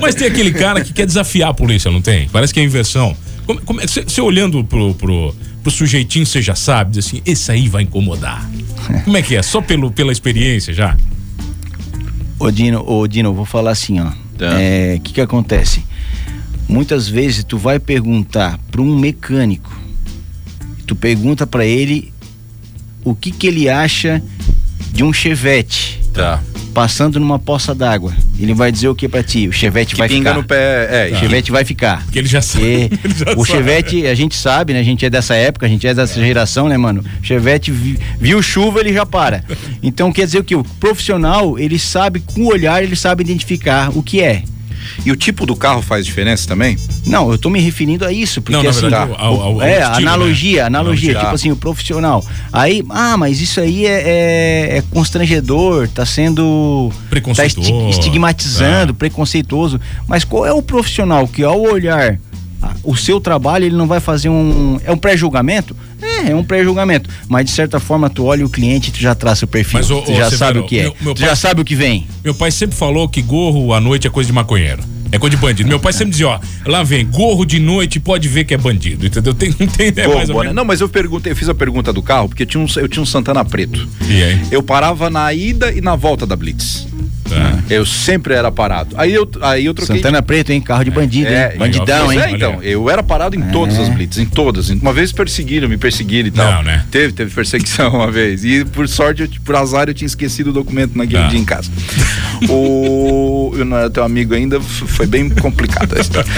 Mas 0.01 0.15
tem 0.15 0.27
aquele 0.27 0.51
cara 0.51 0.81
que 0.81 0.93
quer 0.93 1.05
desafiar 1.05 1.49
a 1.49 1.53
polícia, 1.53 1.91
não 1.91 2.01
tem? 2.01 2.27
Parece 2.29 2.53
que 2.53 2.59
é 2.59 2.63
inversão. 2.63 3.15
Você 4.05 4.21
olhando 4.21 4.63
pro, 4.63 4.93
pro, 4.95 5.33
pro 5.63 5.71
sujeitinho, 5.71 6.25
você 6.25 6.41
já 6.41 6.55
sabe, 6.55 6.91
diz 6.91 7.05
assim, 7.05 7.21
esse 7.25 7.51
aí 7.51 7.69
vai 7.69 7.83
incomodar. 7.83 8.47
Como 9.05 9.15
é 9.15 9.21
que 9.21 9.35
é? 9.35 9.41
Só 9.41 9.61
pelo, 9.61 9.91
pela 9.91 10.11
experiência 10.11 10.73
já? 10.73 10.97
Ô 12.39 12.51
Dino, 12.51 12.83
ô 12.87 13.07
Dino, 13.07 13.33
vou 13.33 13.45
falar 13.45 13.71
assim, 13.71 13.99
ó. 13.99 14.11
O 14.37 14.39
Tá. 14.39 14.61
é, 14.61 14.99
que 15.03 15.13
que 15.13 15.21
acontece? 15.21 15.83
Muitas 16.69 17.07
vezes 17.07 17.43
tu 17.43 17.57
vai 17.57 17.79
perguntar 17.79 18.59
para 18.69 18.81
um 18.81 18.95
mecânico, 18.97 19.75
tu 20.85 20.95
pergunta 20.95 21.47
para 21.47 21.65
ele 21.65 22.13
o 23.03 23.15
que 23.15 23.31
que 23.31 23.47
ele 23.47 23.67
acha 23.69 24.21
de 24.91 25.03
um 25.03 25.11
chevette 25.11 25.99
Tá. 26.17 26.41
passando 26.73 27.19
numa 27.19 27.39
poça 27.39 27.73
d'água. 27.73 28.13
Ele 28.39 28.53
vai 28.53 28.71
dizer 28.71 28.87
o 28.87 28.93
que 28.95 29.07
para 29.07 29.23
ti? 29.23 29.47
O 29.47 29.51
chevette 29.51 29.93
Que 29.95 29.99
vai 29.99 30.07
pinga 30.09 30.29
ficar. 30.31 30.41
no 30.41 30.47
pé. 30.47 31.09
É, 31.09 31.11
O 31.13 31.19
chevette 31.19 31.51
vai 31.51 31.63
ficar. 31.65 32.03
Porque 32.03 32.19
ele 32.19 32.27
já 32.27 32.41
sabe. 32.41 32.63
Ele 33.03 33.13
já 33.15 33.25
o 33.31 33.45
sabe. 33.45 33.45
Chevette, 33.47 34.05
a 34.07 34.13
gente 34.13 34.35
sabe, 34.35 34.73
né? 34.73 34.79
A 34.79 34.83
gente 34.83 35.03
é 35.05 35.09
dessa 35.09 35.33
época, 35.35 35.65
a 35.65 35.69
gente 35.69 35.87
é 35.87 35.93
dessa 35.93 36.19
geração, 36.19 36.67
né, 36.69 36.77
mano? 36.77 37.03
Chevette 37.23 37.71
vi- 37.71 37.97
viu 38.19 38.41
chuva, 38.43 38.79
ele 38.79 38.93
já 38.93 39.05
para. 39.05 39.43
Então 39.81 40.11
quer 40.11 40.25
dizer 40.25 40.39
o 40.39 40.43
que? 40.43 40.55
O 40.55 40.63
profissional, 40.79 41.57
ele 41.57 41.79
sabe, 41.79 42.19
com 42.19 42.41
o 42.41 42.47
olhar, 42.47 42.83
ele 42.83 42.95
sabe 42.95 43.23
identificar 43.23 43.89
o 43.97 44.03
que 44.03 44.21
é. 44.21 44.43
E 45.05 45.11
o 45.11 45.15
tipo 45.15 45.45
do 45.45 45.55
carro 45.55 45.81
faz 45.81 46.05
diferença 46.05 46.47
também? 46.47 46.77
Não, 47.05 47.31
eu 47.31 47.37
tô 47.37 47.49
me 47.49 47.59
referindo 47.59 48.05
a 48.05 48.11
isso, 48.11 48.41
porque 48.41 48.55
Não, 48.55 48.63
na 48.63 48.69
assim, 48.69 48.81
verdade, 48.81 49.11
o- 49.11 49.15
ao- 49.15 49.41
ao- 49.41 49.41
ao 49.53 49.61
é, 49.61 49.79
estilo, 49.79 49.95
analogia, 49.97 50.61
né? 50.61 50.67
analogia, 50.67 50.67
Analogia. 50.67 51.19
tipo 51.19 51.35
assim, 51.35 51.51
o 51.51 51.55
profissional. 51.55 52.25
Aí, 52.51 52.83
ah, 52.89 53.15
mas 53.17 53.39
isso 53.41 53.59
aí 53.59 53.85
é, 53.85 54.01
é- 54.71 54.77
é 54.77 54.83
constrangedor, 54.89 55.87
tá 55.89 56.05
sendo 56.05 56.91
tá 57.35 57.45
estigmatizando, 57.89 58.91
é. 58.91 58.95
preconceituoso. 58.95 59.79
Mas 60.07 60.23
qual 60.23 60.45
é 60.45 60.53
o 60.53 60.61
profissional 60.61 61.27
que 61.27 61.43
ao 61.43 61.59
olhar 61.61 62.19
o 62.83 62.95
seu 62.95 63.19
trabalho, 63.19 63.65
ele 63.65 63.75
não 63.75 63.87
vai 63.87 63.99
fazer 63.99 64.29
um 64.29 64.79
é 64.83 64.91
um 64.91 64.97
pré-julgamento? 64.97 65.75
É, 66.01 66.31
é 66.31 66.35
um 66.35 66.43
pré-julgamento, 66.43 67.09
mas 67.27 67.45
de 67.45 67.51
certa 67.51 67.79
forma 67.79 68.09
tu 68.09 68.25
olha 68.25 68.45
o 68.45 68.49
cliente 68.49 68.89
e 68.89 68.91
tu 68.91 68.99
já 68.99 69.15
traça 69.15 69.45
o 69.45 69.47
perfil, 69.47 69.79
Mas, 69.79 69.89
ô, 69.89 70.01
tu 70.01 70.11
ô, 70.11 70.15
já 70.15 70.25
Severo, 70.29 70.37
sabe 70.37 70.59
o 70.59 70.63
que 70.65 70.79
é, 70.79 70.83
meu- 70.83 70.95
meu 71.01 71.15
tu 71.15 71.19
pai- 71.19 71.29
já 71.29 71.35
sabe 71.35 71.61
o 71.61 71.65
que 71.65 71.75
vem. 71.75 72.07
Meu 72.23 72.35
pai 72.35 72.51
sempre 72.51 72.75
falou 72.77 73.07
que 73.09 73.21
gorro 73.21 73.73
à 73.73 73.79
noite 73.79 74.05
é 74.07 74.09
coisa 74.09 74.27
de 74.27 74.33
maconheiro. 74.33 74.83
É 75.09 75.17
coisa 75.17 75.35
de 75.37 75.41
bandido. 75.41 75.69
Meu 75.69 75.79
pai 75.79 75.93
sempre 75.93 76.09
dizia, 76.11 76.27
ó, 76.27 76.39
lá 76.65 76.83
vem, 76.83 77.05
gorro 77.07 77.45
de 77.45 77.59
noite 77.59 77.97
pode 77.97 78.27
ver 78.27 78.43
que 78.43 78.53
é 78.53 78.57
bandido, 78.57 79.05
entendeu? 79.05 79.33
Tem, 79.33 79.51
tem 79.53 79.91
Pô, 79.93 80.15
mais 80.15 80.29
ou 80.29 80.39
menos. 80.39 80.53
Não, 80.53 80.65
mas 80.65 80.81
eu 80.81 80.89
perguntei, 80.89 81.31
eu 81.31 81.35
fiz 81.35 81.47
a 81.47 81.55
pergunta 81.55 81.93
do 81.93 82.03
carro, 82.03 82.27
porque 82.27 82.43
eu 82.43 82.47
tinha 82.47 82.61
um, 82.61 82.67
eu 82.75 82.89
tinha 82.89 83.01
um 83.01 83.05
Santana 83.05 83.45
preto. 83.45 83.87
E 84.07 84.21
aí? 84.21 84.41
Eu 84.51 84.61
parava 84.61 85.09
na 85.09 85.33
ida 85.33 85.71
e 85.71 85.79
na 85.79 85.95
volta 85.95 86.25
da 86.27 86.35
Blitz. 86.35 86.85
Eu 87.69 87.85
sempre 87.85 88.33
era 88.33 88.51
parado. 88.51 88.95
Aí 88.97 89.13
eu, 89.13 89.29
aí 89.41 89.65
eu 89.65 89.73
troquei. 89.73 89.97
Santana 89.97 90.21
de... 90.21 90.27
Preto, 90.27 90.51
hein? 90.51 90.61
Carro 90.61 90.83
de 90.83 90.91
bandido, 90.91 91.29
é, 91.29 91.51
hein? 91.51 91.57
Bandidão, 91.57 92.11
hein? 92.11 92.19
É, 92.19 92.31
então, 92.31 92.61
eu 92.61 92.89
era 92.89 93.03
parado 93.03 93.35
em 93.35 93.41
é. 93.41 93.51
todas 93.51 93.77
as 93.79 93.89
blitz, 93.89 94.17
em 94.17 94.25
todas. 94.25 94.69
Uma 94.69 94.93
vez 94.93 95.11
perseguiram, 95.11 95.67
me 95.67 95.77
perseguiram 95.77 96.27
e 96.27 96.31
tal. 96.31 96.51
Não, 96.51 96.63
né? 96.63 96.85
Teve, 96.91 97.13
teve 97.13 97.33
perseguição 97.33 97.89
uma 97.95 98.11
vez. 98.11 98.43
E 98.43 98.65
por 98.65 98.87
sorte, 98.87 99.23
eu, 99.23 99.29
por 99.43 99.55
azar, 99.55 99.87
eu 99.89 99.93
tinha 99.93 100.05
esquecido 100.05 100.49
o 100.49 100.53
documento 100.53 100.97
naquele 100.97 101.23
ah. 101.23 101.27
dia 101.27 101.39
em 101.39 101.45
casa. 101.45 101.69
o. 102.49 103.53
Eu 103.57 103.65
não 103.65 103.77
era 103.77 103.89
teu 103.89 104.03
amigo 104.03 104.33
ainda, 104.33 104.59
foi 104.61 105.05
bem 105.05 105.29
complicado 105.29 105.95
a 105.97 105.99
história. 105.99 106.29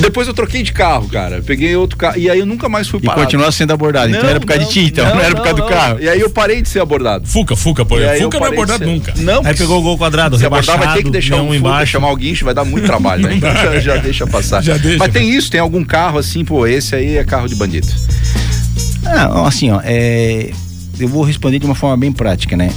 Depois 0.00 0.26
eu 0.26 0.34
troquei 0.34 0.62
de 0.62 0.72
carro, 0.72 1.08
cara. 1.08 1.42
Peguei 1.42 1.74
outro 1.76 1.96
carro. 1.96 2.18
E 2.18 2.30
aí 2.30 2.38
eu 2.38 2.46
nunca 2.46 2.68
mais 2.68 2.88
fui 2.88 3.00
parado. 3.00 3.20
E 3.20 3.24
continuou 3.24 3.52
sendo 3.52 3.72
abordado. 3.72 4.08
Então 4.08 4.22
não, 4.22 4.28
então 4.28 4.30
era 4.30 4.40
por 4.40 4.46
causa 4.46 4.62
não, 4.62 4.68
de 4.68 4.74
ti, 4.74 4.86
então. 4.86 5.04
Não, 5.04 5.14
não 5.16 5.22
era 5.22 5.34
por 5.34 5.42
causa 5.42 5.56
do 5.56 5.66
carro. 5.66 6.00
E 6.00 6.08
aí 6.08 6.20
eu 6.20 6.30
parei 6.30 6.62
de 6.62 6.68
ser 6.68 6.80
abordado. 6.80 7.26
Fuca, 7.26 7.56
Fuca, 7.56 7.84
pô. 7.84 7.96
Fuca 7.96 8.38
não 8.38 8.46
é 8.46 8.48
abordado 8.50 8.86
nunca. 8.86 9.14
Não. 9.18 9.42
Aí 9.44 9.54
pegou 9.54 9.78
o 9.78 9.82
gol 9.82 9.98
quadrado, 9.98 10.38
se 10.38 10.46
vai 10.76 10.94
ter 10.94 11.02
que 11.04 11.10
deixar 11.10 11.42
um 11.42 11.54
embaixo. 11.54 11.92
chamar 11.92 12.10
o 12.10 12.16
guincho, 12.16 12.44
vai 12.44 12.54
dar 12.54 12.64
muito 12.64 12.86
trabalho, 12.86 13.22
né? 13.22 13.34
Então 13.42 13.54
já, 13.54 13.80
já 13.80 13.96
deixa 13.96 14.26
passar. 14.26 14.62
Já 14.62 14.76
deixa, 14.76 14.98
Mas 14.98 15.12
tem 15.12 15.30
isso, 15.30 15.50
tem 15.50 15.60
algum 15.60 15.84
carro 15.84 16.18
assim, 16.18 16.44
pô, 16.44 16.66
esse 16.66 16.94
aí 16.94 17.16
é 17.16 17.24
carro 17.24 17.48
de 17.48 17.54
bandido. 17.54 17.88
Ah, 19.04 19.46
assim, 19.46 19.70
ó, 19.70 19.80
é, 19.82 20.50
eu 20.98 21.08
vou 21.08 21.22
responder 21.24 21.58
de 21.58 21.66
uma 21.66 21.74
forma 21.74 21.96
bem 21.96 22.12
prática, 22.12 22.56
né? 22.56 22.70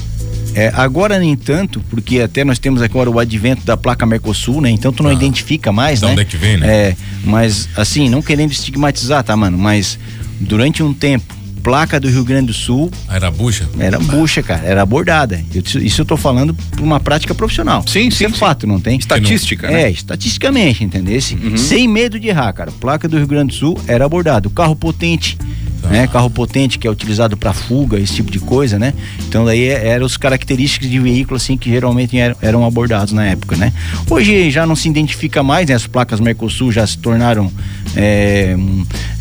É, 0.56 0.72
agora 0.74 1.20
nem 1.20 1.36
tanto, 1.36 1.82
porque 1.90 2.22
até 2.22 2.46
nós 2.46 2.58
temos 2.58 2.82
agora 2.82 3.12
o 3.12 3.20
advento 3.20 3.66
da 3.66 3.76
placa 3.76 4.06
Mercosul, 4.06 4.62
né? 4.62 4.70
Então 4.70 4.92
tu 4.92 5.04
não 5.04 5.10
ah, 5.10 5.14
identifica 5.14 5.72
mais, 5.72 6.02
né? 6.02 6.12
Onde 6.12 6.22
é 6.22 6.26
que 6.26 6.38
vem, 6.38 6.56
né? 6.56 6.68
É, 6.68 6.96
mas 7.26 7.68
assim, 7.76 8.10
não 8.10 8.22
querendo 8.22 8.52
estigmatizar, 8.52 9.22
tá, 9.22 9.36
mano? 9.36 9.58
Mas 9.58 10.00
durante 10.40 10.82
um 10.82 10.94
tempo 10.94 11.35
placa 11.66 12.00
do 12.00 12.08
Rio 12.08 12.24
Grande 12.24 12.48
do 12.48 12.54
Sul. 12.54 12.92
Era 13.10 13.32
bucha? 13.32 13.68
Era 13.80 13.98
bucha, 13.98 14.44
cara. 14.44 14.62
Era 14.64 14.84
abordada. 14.84 15.44
isso 15.52 16.02
eu 16.02 16.06
tô 16.06 16.16
falando 16.16 16.54
por 16.54 16.82
uma 16.82 17.00
prática 17.00 17.34
profissional. 17.34 17.84
Sim, 17.88 18.08
isso 18.08 18.20
sim. 18.20 18.26
é 18.26 18.30
sim. 18.30 18.36
fato, 18.36 18.68
não 18.68 18.80
tem? 18.80 19.00
Estatística, 19.00 19.68
né? 19.68 19.86
É, 19.86 19.90
estatisticamente, 19.90 20.84
entendeu? 20.84 21.16
Uhum. 21.16 21.58
Sem 21.58 21.88
medo 21.88 22.20
de 22.20 22.28
errar, 22.28 22.54
cara. 22.54 22.72
Placa 22.72 23.08
do 23.08 23.18
Rio 23.18 23.26
Grande 23.26 23.48
do 23.48 23.58
Sul 23.58 23.82
era 23.88 24.06
abordado. 24.06 24.48
Carro 24.52 24.76
potente. 24.76 25.40
Né? 25.90 26.08
Carro 26.08 26.30
potente 26.30 26.78
que 26.78 26.88
é 26.88 26.92
utilizado 26.92 27.36
para 27.38 27.54
fuga, 27.54 28.00
esse 28.00 28.16
tipo 28.16 28.32
de 28.32 28.40
coisa, 28.40 28.78
né? 28.78 28.94
Então 29.28 29.46
daí 29.46 29.66
é, 29.66 29.88
eram 29.88 30.06
as 30.06 30.18
características 30.18 30.90
de 30.90 31.00
veículo 31.00 31.38
assim 31.38 31.58
que 31.58 31.70
geralmente 31.70 32.18
eram, 32.18 32.36
eram, 32.42 32.66
abordados 32.66 33.14
na 33.14 33.26
época, 33.26 33.56
né? 33.56 33.74
Hoje 34.10 34.50
já 34.50 34.66
não 34.66 34.76
se 34.76 34.90
identifica 34.90 35.44
mais, 35.44 35.68
né? 35.68 35.76
As 35.76 35.88
placas 35.88 36.20
Mercosul 36.20 36.72
já 36.72 36.86
se 36.86 36.98
tornaram, 36.98 37.52
é, 37.96 38.56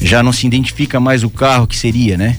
já 0.00 0.23
não 0.23 0.33
se 0.33 0.47
identifica 0.47 0.99
mais 1.00 1.23
o 1.23 1.30
carro 1.30 1.66
que 1.66 1.76
seria, 1.76 2.16
né? 2.16 2.37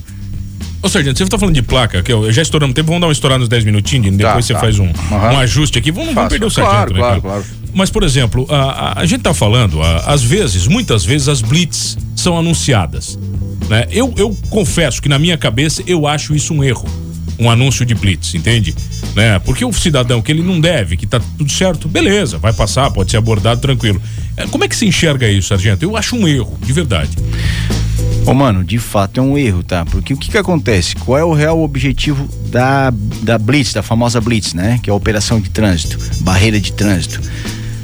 Ô, 0.82 0.88
Sargento, 0.88 1.18
você 1.18 1.24
está 1.24 1.38
falando 1.38 1.54
de 1.54 1.62
placa, 1.62 2.02
que 2.02 2.12
eu 2.12 2.30
já 2.32 2.42
estouramos 2.42 2.74
tempo, 2.74 2.86
vamos 2.86 3.00
dar 3.00 3.06
uma 3.08 3.12
estourada 3.12 3.40
nos 3.40 3.48
10 3.48 3.64
minutinhos, 3.64 4.16
depois 4.16 4.34
tá, 4.34 4.42
você 4.42 4.52
tá. 4.52 4.60
faz 4.60 4.78
um, 4.78 4.84
uhum. 4.84 4.92
um 5.10 5.38
ajuste 5.38 5.78
aqui. 5.78 5.90
Vamos, 5.90 6.14
vamos 6.14 6.30
perder 6.30 6.46
o 6.46 6.50
Sargento, 6.50 6.94
claro, 6.94 6.94
né? 6.94 7.00
Claro, 7.00 7.22
claro. 7.22 7.44
Mas, 7.74 7.90
por 7.90 8.02
exemplo, 8.02 8.46
a, 8.48 8.56
a, 8.56 9.00
a 9.00 9.04
gente 9.04 9.18
está 9.18 9.34
falando, 9.34 9.82
a, 9.82 9.96
às 10.06 10.22
vezes, 10.22 10.66
muitas 10.66 11.04
vezes, 11.04 11.28
as 11.28 11.42
blitz 11.42 11.98
são 12.26 12.36
anunciadas. 12.36 13.16
Né? 13.68 13.86
Eu, 13.88 14.12
eu 14.16 14.36
confesso 14.50 15.00
que 15.00 15.08
na 15.08 15.16
minha 15.16 15.38
cabeça 15.38 15.80
eu 15.86 16.08
acho 16.08 16.34
isso 16.34 16.52
um 16.52 16.64
erro. 16.64 16.84
Um 17.38 17.48
anúncio 17.48 17.86
de 17.86 17.94
blitz, 17.94 18.34
entende? 18.34 18.74
Né? 19.14 19.38
Porque 19.38 19.64
o 19.64 19.72
cidadão 19.72 20.20
que 20.20 20.32
ele 20.32 20.42
não 20.42 20.60
deve, 20.60 20.96
que 20.96 21.06
tá 21.06 21.20
tudo 21.38 21.52
certo, 21.52 21.86
beleza, 21.86 22.36
vai 22.36 22.52
passar, 22.52 22.90
pode 22.90 23.12
ser 23.12 23.18
abordado 23.18 23.60
tranquilo. 23.60 24.02
É, 24.36 24.44
como 24.48 24.64
é 24.64 24.68
que 24.68 24.74
se 24.74 24.84
enxerga 24.84 25.28
isso, 25.28 25.48
sargento? 25.48 25.84
Eu 25.84 25.96
acho 25.96 26.16
um 26.16 26.26
erro, 26.26 26.58
de 26.60 26.72
verdade. 26.72 27.10
Ô, 28.26 28.34
mano, 28.34 28.64
de 28.64 28.78
fato 28.78 29.20
é 29.20 29.22
um 29.22 29.38
erro, 29.38 29.62
tá? 29.62 29.84
Porque 29.84 30.12
o 30.12 30.16
que 30.16 30.28
que 30.28 30.38
acontece? 30.38 30.96
Qual 30.96 31.16
é 31.16 31.22
o 31.22 31.32
real 31.32 31.62
objetivo 31.62 32.28
da, 32.48 32.92
da 33.22 33.38
Blitz, 33.38 33.72
da 33.72 33.84
famosa 33.84 34.20
Blitz, 34.20 34.52
né? 34.52 34.80
Que 34.82 34.90
é 34.90 34.92
a 34.92 34.96
operação 34.96 35.40
de 35.40 35.48
trânsito, 35.50 35.96
barreira 36.22 36.58
de 36.58 36.72
trânsito. 36.72 37.20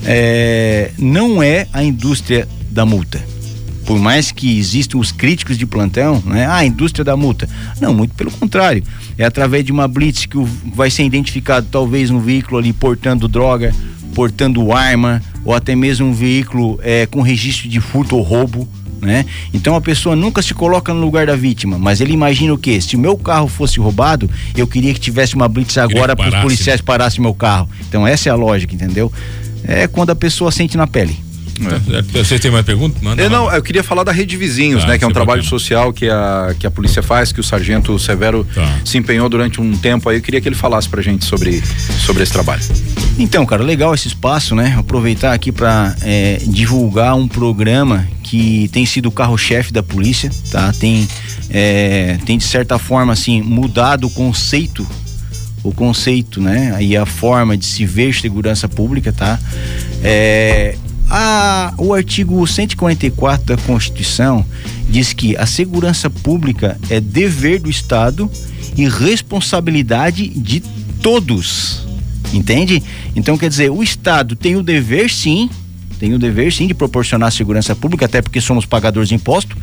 É, 0.04 0.90
não 0.99 1.40
é 1.40 1.68
a 1.72 1.84
indústria 1.84 2.49
da 2.70 2.84
multa 2.84 3.30
por 3.85 3.99
mais 3.99 4.31
que 4.31 4.59
existam 4.59 4.99
os 4.99 5.12
críticos 5.12 5.59
de 5.59 5.67
plantão, 5.67 6.23
né? 6.25 6.47
Ah, 6.47 6.57
a 6.57 6.65
indústria 6.65 7.05
da 7.05 7.17
multa. 7.17 7.49
Não, 7.81 7.93
muito 7.93 8.15
pelo 8.15 8.31
contrário. 8.31 8.83
É 9.19 9.25
através 9.25 9.65
de 9.65 9.73
uma 9.73 9.89
blitz 9.89 10.27
que 10.27 10.39
vai 10.75 10.91
ser 10.91 11.05
identificado 11.05 11.67
talvez 11.71 12.11
um 12.11 12.21
veículo 12.21 12.59
ali 12.59 12.73
portando 12.73 13.27
droga, 13.27 13.75
portando 14.15 14.73
arma, 14.73 15.23
ou 15.45 15.55
até 15.55 15.75
mesmo 15.75 16.07
um 16.07 16.12
veículo 16.12 16.79
é, 16.83 17.07
com 17.07 17.23
registro 17.23 17.69
de 17.69 17.81
furto 17.81 18.17
ou 18.17 18.23
roubo. 18.23 18.69
Né? 19.01 19.27
Então 19.53 19.75
a 19.75 19.81
pessoa 19.81 20.14
nunca 20.14 20.40
se 20.42 20.55
coloca 20.55 20.95
no 20.95 21.01
lugar 21.01 21.27
da 21.27 21.35
vítima, 21.35 21.77
mas 21.77 22.01
ele 22.01 22.12
imagina 22.12 22.55
o 22.55 22.59
quê? 22.59 22.81
Se 22.81 22.95
o 22.95 22.99
meu 23.01 23.16
carro 23.16 23.49
fosse 23.49 23.81
roubado, 23.81 24.31
eu 24.57 24.64
queria 24.64 24.95
que 24.95 25.01
tivesse 25.01 25.35
uma 25.35 25.49
blitz 25.49 25.77
agora 25.77 26.14
para 26.14 26.29
os 26.29 26.40
policiais 26.40 26.81
parassem 26.81 27.21
meu 27.21 27.35
carro. 27.35 27.68
Então 27.81 28.07
essa 28.07 28.29
é 28.29 28.33
a 28.33 28.37
lógica, 28.37 28.73
entendeu? 28.73 29.12
É 29.64 29.88
quando 29.88 30.11
a 30.11 30.14
pessoa 30.14 30.53
sente 30.53 30.77
na 30.77 30.87
pele. 30.87 31.18
É. 31.68 32.22
Vocês 32.22 32.40
têm 32.40 32.51
mais 32.51 32.64
pergunta? 32.64 32.98
Manda 33.03 33.22
eu 33.22 33.31
não, 33.31 33.53
eu 33.53 33.62
queria 33.62 33.83
falar 33.83 34.05
da 34.05 34.12
Rede 34.12 34.37
Vizinhos, 34.37 34.85
ah, 34.85 34.88
né? 34.88 34.98
Que 34.98 35.05
é 35.05 35.07
um 35.07 35.12
trabalho 35.12 35.42
social 35.42 35.92
que 35.92 36.09
a, 36.09 36.55
que 36.59 36.66
a 36.66 36.70
polícia 36.70 37.03
faz, 37.03 37.33
que 37.33 37.40
o 37.40 37.44
sargento 37.44 37.98
Severo 37.98 38.46
tá. 38.55 38.81
se 38.85 38.98
empenhou 38.98 39.29
durante 39.29 39.61
um 39.61 39.77
tempo 39.77 40.09
aí. 40.09 40.16
Eu 40.18 40.22
queria 40.22 40.40
que 40.40 40.48
ele 40.48 40.57
falasse 40.57 40.88
pra 40.88 41.03
gente 41.03 41.25
sobre, 41.25 41.62
sobre 42.05 42.22
esse 42.22 42.33
trabalho. 42.33 42.62
Então, 43.18 43.44
cara, 43.46 43.62
legal 43.62 43.94
esse 43.94 44.09
espaço, 44.09 44.55
né? 44.55 44.75
Aproveitar 44.79 45.33
aqui 45.33 45.53
para 45.53 45.94
é, 46.03 46.40
divulgar 46.46 47.14
um 47.14 47.29
programa 47.29 48.07
que 48.22 48.68
tem 48.72 48.87
sido 48.87 49.07
o 49.07 49.12
carro-chefe 49.12 49.72
da 49.72 49.83
polícia, 49.83 50.31
tá? 50.51 50.72
Tem, 50.72 51.07
é, 51.51 52.18
tem 52.25 52.38
de 52.38 52.44
certa 52.44 52.79
forma, 52.79 53.12
assim, 53.12 53.42
mudado 53.42 54.07
o 54.07 54.11
conceito 54.11 54.87
o 55.62 55.72
conceito, 55.72 56.40
né? 56.40 56.77
E 56.81 56.96
a 56.96 57.07
forma 57.07 57.57
de 57.57 57.64
se 57.64 57.87
ver 57.87 58.12
segurança 58.14 58.68
pública, 58.68 59.12
tá? 59.12 59.38
É, 60.03 60.75
a, 61.14 61.75
o 61.77 61.92
artigo 61.92 62.46
144 62.46 63.44
da 63.44 63.57
Constituição 63.59 64.42
diz 64.88 65.12
que 65.12 65.37
a 65.37 65.44
segurança 65.44 66.09
pública 66.09 66.79
é 66.88 67.01
dever 67.01 67.61
do 67.61 67.68
Estado 67.68 68.31
e 68.75 68.88
responsabilidade 68.88 70.27
de 70.31 70.61
todos. 71.03 71.87
Entende? 72.33 72.83
Então, 73.14 73.37
quer 73.37 73.51
dizer, 73.51 73.70
o 73.70 73.83
Estado 73.83 74.35
tem 74.35 74.57
o 74.57 74.62
dever, 74.62 75.11
sim, 75.11 75.51
tem 75.98 76.14
o 76.14 76.18
dever, 76.18 76.51
sim, 76.51 76.66
de 76.66 76.72
proporcionar 76.72 77.31
segurança 77.31 77.77
pública, 77.77 78.07
até 78.07 78.22
porque 78.22 78.40
somos 78.40 78.64
pagadores 78.64 79.11
de 79.11 79.14
imposto. 79.14 79.55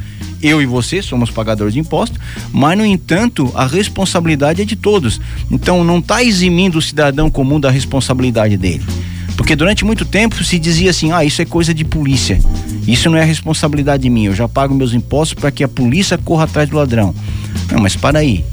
Eu 0.43 0.61
e 0.61 0.67
você 0.67 1.01
somos 1.01 1.31
pagadores 1.31 1.73
de 1.73 1.79
imposto, 1.79 2.19
mas, 2.53 2.77
no 2.77 2.85
entanto, 2.85 3.51
a 3.55 3.65
responsabilidade 3.65 4.61
é 4.61 4.65
de 4.65 4.75
todos. 4.75 5.19
Então, 5.49 5.83
não 5.83 5.97
está 5.97 6.23
eximindo 6.23 6.77
o 6.77 6.81
cidadão 6.81 7.27
comum 7.27 7.59
da 7.59 7.71
responsabilidade 7.71 8.55
dele. 8.55 8.85
Porque 9.39 9.55
durante 9.55 9.85
muito 9.85 10.03
tempo 10.03 10.43
se 10.43 10.59
dizia 10.59 10.89
assim: 10.89 11.13
ah, 11.13 11.23
isso 11.23 11.41
é 11.41 11.45
coisa 11.45 11.73
de 11.73 11.85
polícia. 11.85 12.37
Isso 12.85 13.09
não 13.09 13.17
é 13.17 13.23
responsabilidade 13.23 14.09
minha. 14.09 14.29
Eu 14.29 14.35
já 14.35 14.49
pago 14.49 14.75
meus 14.75 14.93
impostos 14.93 15.33
para 15.39 15.49
que 15.49 15.63
a 15.63 15.67
polícia 15.67 16.17
corra 16.17 16.43
atrás 16.43 16.67
do 16.67 16.75
ladrão. 16.75 17.15
Não, 17.71 17.79
mas 17.79 17.95
para 17.95 18.19
aí. 18.19 18.43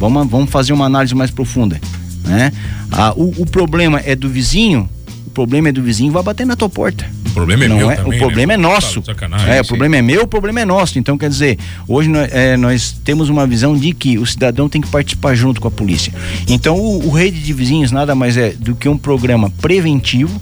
Vamos, 0.00 0.28
vamos 0.28 0.50
fazer 0.50 0.72
uma 0.72 0.84
análise 0.84 1.14
mais 1.14 1.30
profunda. 1.30 1.80
Né? 2.24 2.52
Ah, 2.90 3.14
o, 3.16 3.42
o 3.42 3.46
problema 3.46 4.02
é 4.04 4.16
do 4.16 4.28
vizinho, 4.28 4.90
problema 5.32 5.68
é 5.68 5.72
do 5.72 5.82
vizinho, 5.82 6.12
vai 6.12 6.22
bater 6.22 6.46
na 6.46 6.54
tua 6.54 6.68
porta. 6.68 7.04
O 7.26 7.30
problema 7.30 7.64
é 7.64 7.68
não 7.68 7.76
meu 7.76 7.90
é, 7.90 7.96
também, 7.96 8.18
O 8.18 8.18
problema 8.18 8.48
né? 8.48 8.54
é 8.54 8.56
nosso. 8.56 9.02
é, 9.48 9.60
o 9.60 9.64
problema 9.64 9.96
é 9.96 10.02
meu, 10.02 10.22
o 10.22 10.26
problema 10.26 10.60
é 10.60 10.64
nosso. 10.64 10.98
Então, 10.98 11.16
quer 11.16 11.30
dizer, 11.30 11.58
hoje 11.88 12.08
nós, 12.08 12.28
é, 12.30 12.56
nós, 12.56 12.94
temos 13.04 13.28
uma 13.28 13.46
visão 13.46 13.76
de 13.76 13.92
que 13.94 14.18
o 14.18 14.26
cidadão 14.26 14.68
tem 14.68 14.80
que 14.80 14.88
participar 14.88 15.34
junto 15.34 15.60
com 15.60 15.68
a 15.68 15.70
polícia. 15.70 16.12
Então, 16.46 16.78
o, 16.78 17.08
o 17.08 17.10
Rede 17.10 17.40
de 17.40 17.52
Vizinhos 17.52 17.90
nada 17.90 18.14
mais 18.14 18.36
é 18.36 18.50
do 18.50 18.74
que 18.74 18.88
um 18.88 18.98
programa 18.98 19.50
preventivo, 19.62 20.40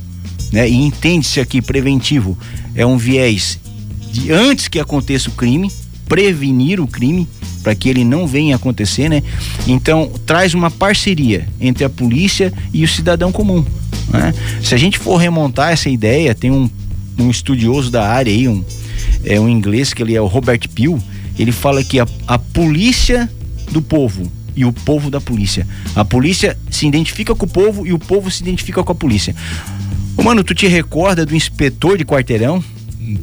né? 0.53 0.69
E 0.69 0.75
entende-se 0.75 1.41
aqui 1.41 1.63
preventivo 1.63 2.37
é 2.75 2.85
um 2.85 2.97
viés 2.97 3.59
de 4.11 4.33
antes 4.33 4.67
que 4.67 4.81
aconteça 4.81 5.29
o 5.29 5.33
crime, 5.33 5.71
prevenir 6.09 6.81
o 6.81 6.87
crime 6.87 7.29
para 7.63 7.75
que 7.75 7.89
ele 7.89 8.05
não 8.05 8.27
venha 8.27 8.57
acontecer, 8.57 9.09
né? 9.09 9.23
Então 9.67 10.11
traz 10.27 10.55
uma 10.55 10.71
parceria 10.71 11.47
entre 11.61 11.85
a 11.85 11.91
polícia 11.91 12.53
e 12.73 12.83
o 12.85 12.89
cidadão 12.89 13.31
comum. 13.31 13.65
Né? 14.11 14.35
Se 14.63 14.75
a 14.75 14.79
gente 14.79 14.99
for 14.99 15.17
remontar 15.17 15.73
essa 15.73 15.89
ideia, 15.89 16.35
tem 16.35 16.51
um, 16.51 16.69
um 17.19 17.31
estudioso 17.31 17.91
da 17.91 18.09
área 18.09 18.33
aí, 18.33 18.49
um, 18.49 18.65
é 19.25 19.39
um 19.41 19.49
inglês 19.49 19.93
que 19.93 20.03
ele 20.03 20.15
é 20.15 20.21
o 20.21 20.27
Robert 20.27 20.69
Peel, 20.75 20.99
ele 21.39 21.53
fala 21.53 21.83
que 21.83 21.99
a, 21.99 22.07
a 22.27 22.39
polícia 22.39 23.31
do 23.71 23.81
povo 23.81 24.31
e 24.55 24.65
o 24.65 24.73
povo 24.73 25.11
da 25.11 25.21
polícia. 25.21 25.67
A 25.95 26.05
polícia 26.05 26.59
se 26.71 26.87
identifica 26.87 27.35
com 27.35 27.47
o 27.47 27.49
povo 27.49 27.87
e 27.87 27.93
o 27.93 27.99
povo 27.99 28.31
se 28.31 28.43
identifica 28.43 28.83
com 28.83 28.93
a 28.93 28.95
polícia. 28.95 29.35
Ô, 30.17 30.23
mano, 30.23 30.45
tu 30.45 30.55
te 30.55 30.67
recorda 30.67 31.25
do 31.25 31.35
inspetor 31.35 31.97
de 31.97 32.05
quarteirão? 32.05 32.63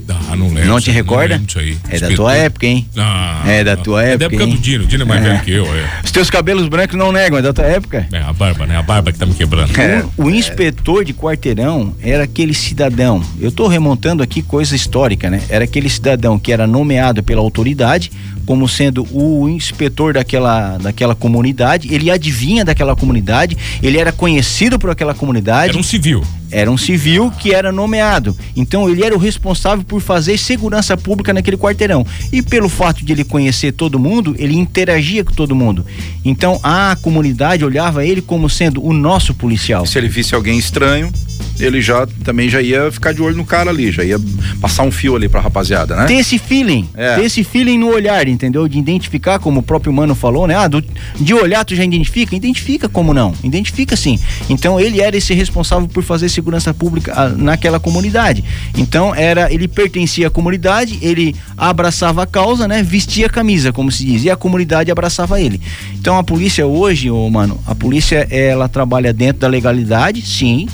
Ah, 0.09 0.16
Ah, 0.29 0.35
não 0.35 0.47
lembro. 0.47 0.65
Não 0.65 0.81
te 0.81 0.91
recorda? 0.91 1.37
Não 1.37 1.61
aí. 1.61 1.77
É 1.89 1.99
da 1.99 2.09
tua 2.09 2.35
época, 2.35 2.65
hein? 2.65 2.87
Ah, 2.97 3.43
é 3.45 3.63
da 3.63 3.77
tua 3.77 4.03
época. 4.03 4.13
É 4.13 4.17
da 4.17 4.25
época 4.25 4.43
hein? 4.43 4.49
do 4.49 4.57
Dino. 4.57 4.83
O 4.83 4.87
Dino 4.87 5.03
é 5.03 5.05
mais 5.05 5.21
é. 5.21 5.29
velho 5.29 5.41
que 5.41 5.51
eu. 5.51 5.65
É. 5.65 5.89
Os 6.03 6.11
teus 6.11 6.29
cabelos 6.29 6.67
brancos 6.67 6.97
não 6.97 7.11
negam, 7.11 7.39
é 7.39 7.41
da 7.41 7.53
tua 7.53 7.65
época. 7.65 8.07
É, 8.11 8.19
a 8.19 8.33
barba, 8.33 8.65
né? 8.65 8.77
A 8.77 8.81
barba 8.81 9.11
que 9.11 9.17
tá 9.17 9.25
me 9.25 9.33
quebrando. 9.33 9.79
É. 9.79 10.03
O, 10.17 10.25
o, 10.25 10.29
inspetor 10.29 11.05
de 11.05 11.13
quarteirão 11.13 11.95
era 12.01 12.23
aquele 12.23 12.53
cidadão. 12.53 13.23
Eu 13.39 13.51
tô 13.51 13.67
remontando 13.67 14.21
aqui 14.21 14.41
coisa 14.41 14.75
histórica, 14.75 15.29
né? 15.29 15.41
Era 15.49 15.63
aquele 15.63 15.89
cidadão 15.89 16.37
que 16.37 16.51
era 16.51 16.67
nomeado 16.67 17.23
pela 17.23 17.41
autoridade 17.41 18.11
como 18.47 18.65
sendo 18.65 19.05
o 19.11 19.49
inspetor 19.49 20.13
daquela, 20.13 20.77
daquela 20.77 21.13
comunidade, 21.13 21.93
ele 21.93 22.09
adivinha 22.09 22.63
daquela 22.63 22.95
comunidade, 22.95 23.57
ele 23.83 23.97
era 23.97 24.13
conhecido 24.13 24.79
por 24.79 24.89
aquela 24.89 25.13
comunidade. 25.13 25.71
Era 25.71 25.77
um 25.77 25.83
civil. 25.83 26.23
Era 26.49 26.71
um 26.71 26.77
civil 26.77 27.29
que 27.29 27.53
era 27.53 27.73
nomeado. 27.73 28.35
Então 28.55 28.89
ele 28.89 29.03
era 29.03 29.13
o 29.13 29.19
responsável 29.19 29.83
por 29.83 29.99
fazer 29.99 30.16
segurança 30.37 30.95
pública 30.97 31.33
naquele 31.33 31.57
quarteirão. 31.57 32.05
E 32.31 32.41
pelo 32.41 32.69
fato 32.69 33.03
de 33.03 33.11
ele 33.11 33.23
conhecer 33.23 33.71
todo 33.71 33.99
mundo, 33.99 34.35
ele 34.37 34.55
interagia 34.55 35.23
com 35.23 35.33
todo 35.33 35.55
mundo. 35.55 35.85
Então 36.23 36.59
a 36.63 36.97
comunidade 37.01 37.63
olhava 37.63 38.05
ele 38.05 38.21
como 38.21 38.49
sendo 38.49 38.83
o 38.85 38.93
nosso 38.93 39.33
policial. 39.33 39.85
Se 39.85 39.97
ele 39.97 40.09
visse 40.09 40.35
alguém 40.35 40.57
estranho, 40.57 41.11
ele 41.59 41.81
já 41.81 42.07
também 42.23 42.49
já 42.49 42.61
ia 42.61 42.91
ficar 42.91 43.13
de 43.13 43.21
olho 43.21 43.35
no 43.35 43.45
cara 43.45 43.69
ali, 43.69 43.91
já 43.91 44.03
ia 44.03 44.19
passar 44.61 44.83
um 44.83 44.91
fio 44.91 45.15
ali 45.15 45.27
pra 45.27 45.41
rapaziada, 45.41 45.95
né? 45.95 46.05
Tem 46.05 46.19
esse 46.19 46.37
feeling, 46.37 46.87
é. 46.95 47.15
tem 47.15 47.25
esse 47.25 47.43
feeling 47.43 47.77
no 47.77 47.87
olhar, 47.89 48.27
entendeu? 48.27 48.67
De 48.67 48.77
identificar, 48.77 49.39
como 49.39 49.59
o 49.59 49.63
próprio 49.63 49.91
mano 49.91 50.15
falou, 50.15 50.47
né? 50.47 50.55
Ah, 50.55 50.67
do, 50.67 50.83
de 51.19 51.33
olhar 51.33 51.65
tu 51.65 51.75
já 51.75 51.83
identifica? 51.83 52.35
Identifica 52.35 52.87
como 52.87 53.13
não? 53.13 53.33
Identifica 53.43 53.95
sim. 53.95 54.19
Então 54.49 54.79
ele 54.79 55.01
era 55.01 55.15
esse 55.15 55.33
responsável 55.33 55.87
por 55.87 56.03
fazer 56.03 56.29
segurança 56.29 56.73
pública 56.73 57.13
ah, 57.15 57.29
naquela 57.29 57.79
comunidade. 57.79 58.43
Então 58.75 59.13
era, 59.13 59.51
ele 59.51 59.67
pertencia 59.67 60.27
à 60.27 60.29
comunidade, 60.29 60.99
ele 61.01 61.35
abraçava 61.57 62.23
a 62.23 62.27
causa, 62.27 62.67
né? 62.67 62.83
Vestia 62.83 63.27
a 63.27 63.29
camisa, 63.29 63.71
como 63.71 63.91
se 63.91 64.05
diz, 64.05 64.23
e 64.23 64.29
a 64.29 64.35
comunidade 64.35 64.91
abraçava 64.91 65.41
ele. 65.41 65.59
Então 65.99 66.17
a 66.17 66.23
polícia 66.23 66.65
hoje, 66.65 67.09
oh, 67.09 67.29
mano, 67.29 67.59
a 67.65 67.73
polícia 67.73 68.27
ela 68.29 68.67
trabalha 68.67 69.11
dentro 69.13 69.41
da 69.41 69.47
legalidade, 69.47 70.21
sim, 70.21 70.67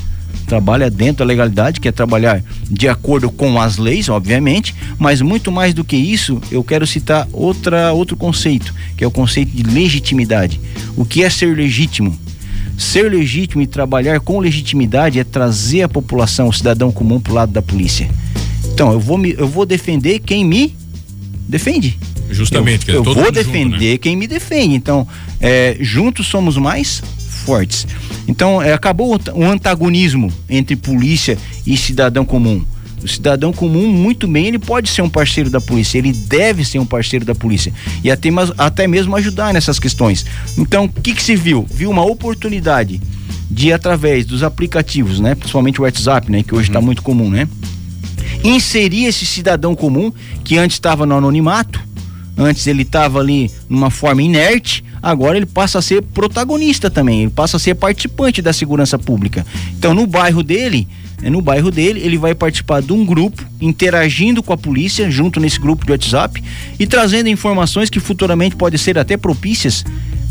trabalha 0.47 0.89
dentro 0.89 1.17
da 1.17 1.25
legalidade, 1.25 1.79
que 1.79 1.87
é 1.87 1.91
trabalhar 1.91 2.43
de 2.69 2.87
acordo 2.87 3.31
com 3.31 3.59
as 3.59 3.77
leis, 3.77 4.09
obviamente, 4.09 4.75
mas 4.97 5.21
muito 5.21 5.51
mais 5.51 5.73
do 5.73 5.83
que 5.83 5.95
isso, 5.95 6.41
eu 6.51 6.63
quero 6.63 6.85
citar 6.85 7.27
outra, 7.31 7.93
outro 7.93 8.15
conceito, 8.15 8.73
que 8.97 9.03
é 9.03 9.07
o 9.07 9.11
conceito 9.11 9.51
de 9.51 9.63
legitimidade. 9.63 10.59
O 10.95 11.05
que 11.05 11.23
é 11.23 11.29
ser 11.29 11.55
legítimo? 11.55 12.17
Ser 12.77 13.11
legítimo 13.11 13.61
e 13.61 13.67
trabalhar 13.67 14.19
com 14.19 14.39
legitimidade 14.39 15.19
é 15.19 15.23
trazer 15.23 15.83
a 15.83 15.89
população, 15.89 16.49
o 16.49 16.53
cidadão 16.53 16.91
comum 16.91 17.19
para 17.19 17.31
o 17.31 17.35
lado 17.35 17.51
da 17.51 17.61
polícia. 17.61 18.09
Então, 18.65 18.91
eu 18.91 18.99
vou, 18.99 19.17
me, 19.17 19.35
eu 19.37 19.47
vou 19.47 19.65
defender 19.65 20.19
quem 20.19 20.43
me 20.43 20.75
defende. 21.47 21.97
Justamente. 22.31 22.89
Eu, 22.89 22.95
eu 22.95 23.03
vou 23.03 23.31
defender 23.31 23.63
junto, 23.63 23.83
né? 23.83 23.97
quem 23.97 24.15
me 24.15 24.27
defende. 24.27 24.75
Então, 24.75 25.07
é, 25.39 25.77
juntos 25.79 26.25
somos 26.27 26.57
mais 26.57 27.01
fortes. 27.43 27.85
Então, 28.27 28.61
é, 28.61 28.73
acabou 28.73 29.19
o 29.33 29.43
antagonismo 29.43 30.31
entre 30.49 30.75
polícia 30.75 31.37
e 31.65 31.77
cidadão 31.77 32.25
comum. 32.25 32.63
O 33.03 33.07
cidadão 33.07 33.51
comum, 33.51 33.91
muito 33.91 34.27
bem, 34.27 34.47
ele 34.47 34.59
pode 34.59 34.89
ser 34.89 35.01
um 35.01 35.09
parceiro 35.09 35.49
da 35.49 35.59
polícia, 35.59 35.97
ele 35.97 36.13
deve 36.13 36.63
ser 36.63 36.79
um 36.79 36.85
parceiro 36.85 37.25
da 37.25 37.35
polícia 37.35 37.73
e 38.01 38.09
até, 38.09 38.29
até 38.57 38.87
mesmo 38.87 39.13
ajudar 39.17 39.53
nessas 39.53 39.77
questões. 39.77 40.25
Então, 40.57 40.85
o 40.85 41.01
que, 41.01 41.13
que 41.13 41.21
se 41.21 41.35
viu? 41.35 41.65
Viu 41.69 41.91
uma 41.91 42.05
oportunidade 42.05 43.01
de, 43.51 43.73
através 43.73 44.25
dos 44.25 44.41
aplicativos, 44.41 45.19
né? 45.19 45.35
Principalmente 45.35 45.81
o 45.81 45.83
WhatsApp, 45.83 46.31
né? 46.31 46.43
Que 46.43 46.55
hoje 46.55 46.69
está 46.69 46.79
uhum. 46.79 46.85
muito 46.85 47.03
comum, 47.03 47.29
né? 47.29 47.47
Inserir 48.41 49.05
esse 49.05 49.25
cidadão 49.25 49.75
comum 49.75 50.11
que 50.43 50.57
antes 50.57 50.75
estava 50.75 51.05
no 51.05 51.15
anonimato, 51.15 51.81
antes 52.37 52.67
ele 52.67 52.83
estava 52.83 53.19
ali 53.19 53.51
numa 53.69 53.89
forma 53.89 54.23
inerte, 54.23 54.83
agora 55.03 55.35
ele 55.35 55.45
passa 55.45 55.79
a 55.79 55.81
ser 55.81 56.01
protagonista 56.01 56.89
também, 56.89 57.23
ele 57.23 57.31
passa 57.31 57.57
a 57.57 57.59
ser 57.59 57.75
participante 57.75 58.41
da 58.41 58.53
segurança 58.53 58.97
pública. 58.97 59.45
Então, 59.77 59.93
no 59.93 60.07
bairro 60.07 60.41
dele, 60.41 60.87
né, 61.21 61.29
no 61.29 61.41
bairro 61.41 61.69
dele, 61.69 61.99
ele 61.99 62.17
vai 62.17 62.33
participar 62.33 62.81
de 62.81 62.93
um 62.93 63.05
grupo, 63.05 63.45
interagindo 63.59 64.41
com 64.41 64.53
a 64.53 64.57
polícia, 64.57 65.11
junto 65.11 65.41
nesse 65.41 65.59
grupo 65.59 65.85
de 65.85 65.91
WhatsApp, 65.91 66.41
e 66.79 66.87
trazendo 66.87 67.27
informações 67.27 67.89
que 67.89 67.99
futuramente 67.99 68.55
podem 68.55 68.77
ser 68.77 68.97
até 68.97 69.17
propícias 69.17 69.83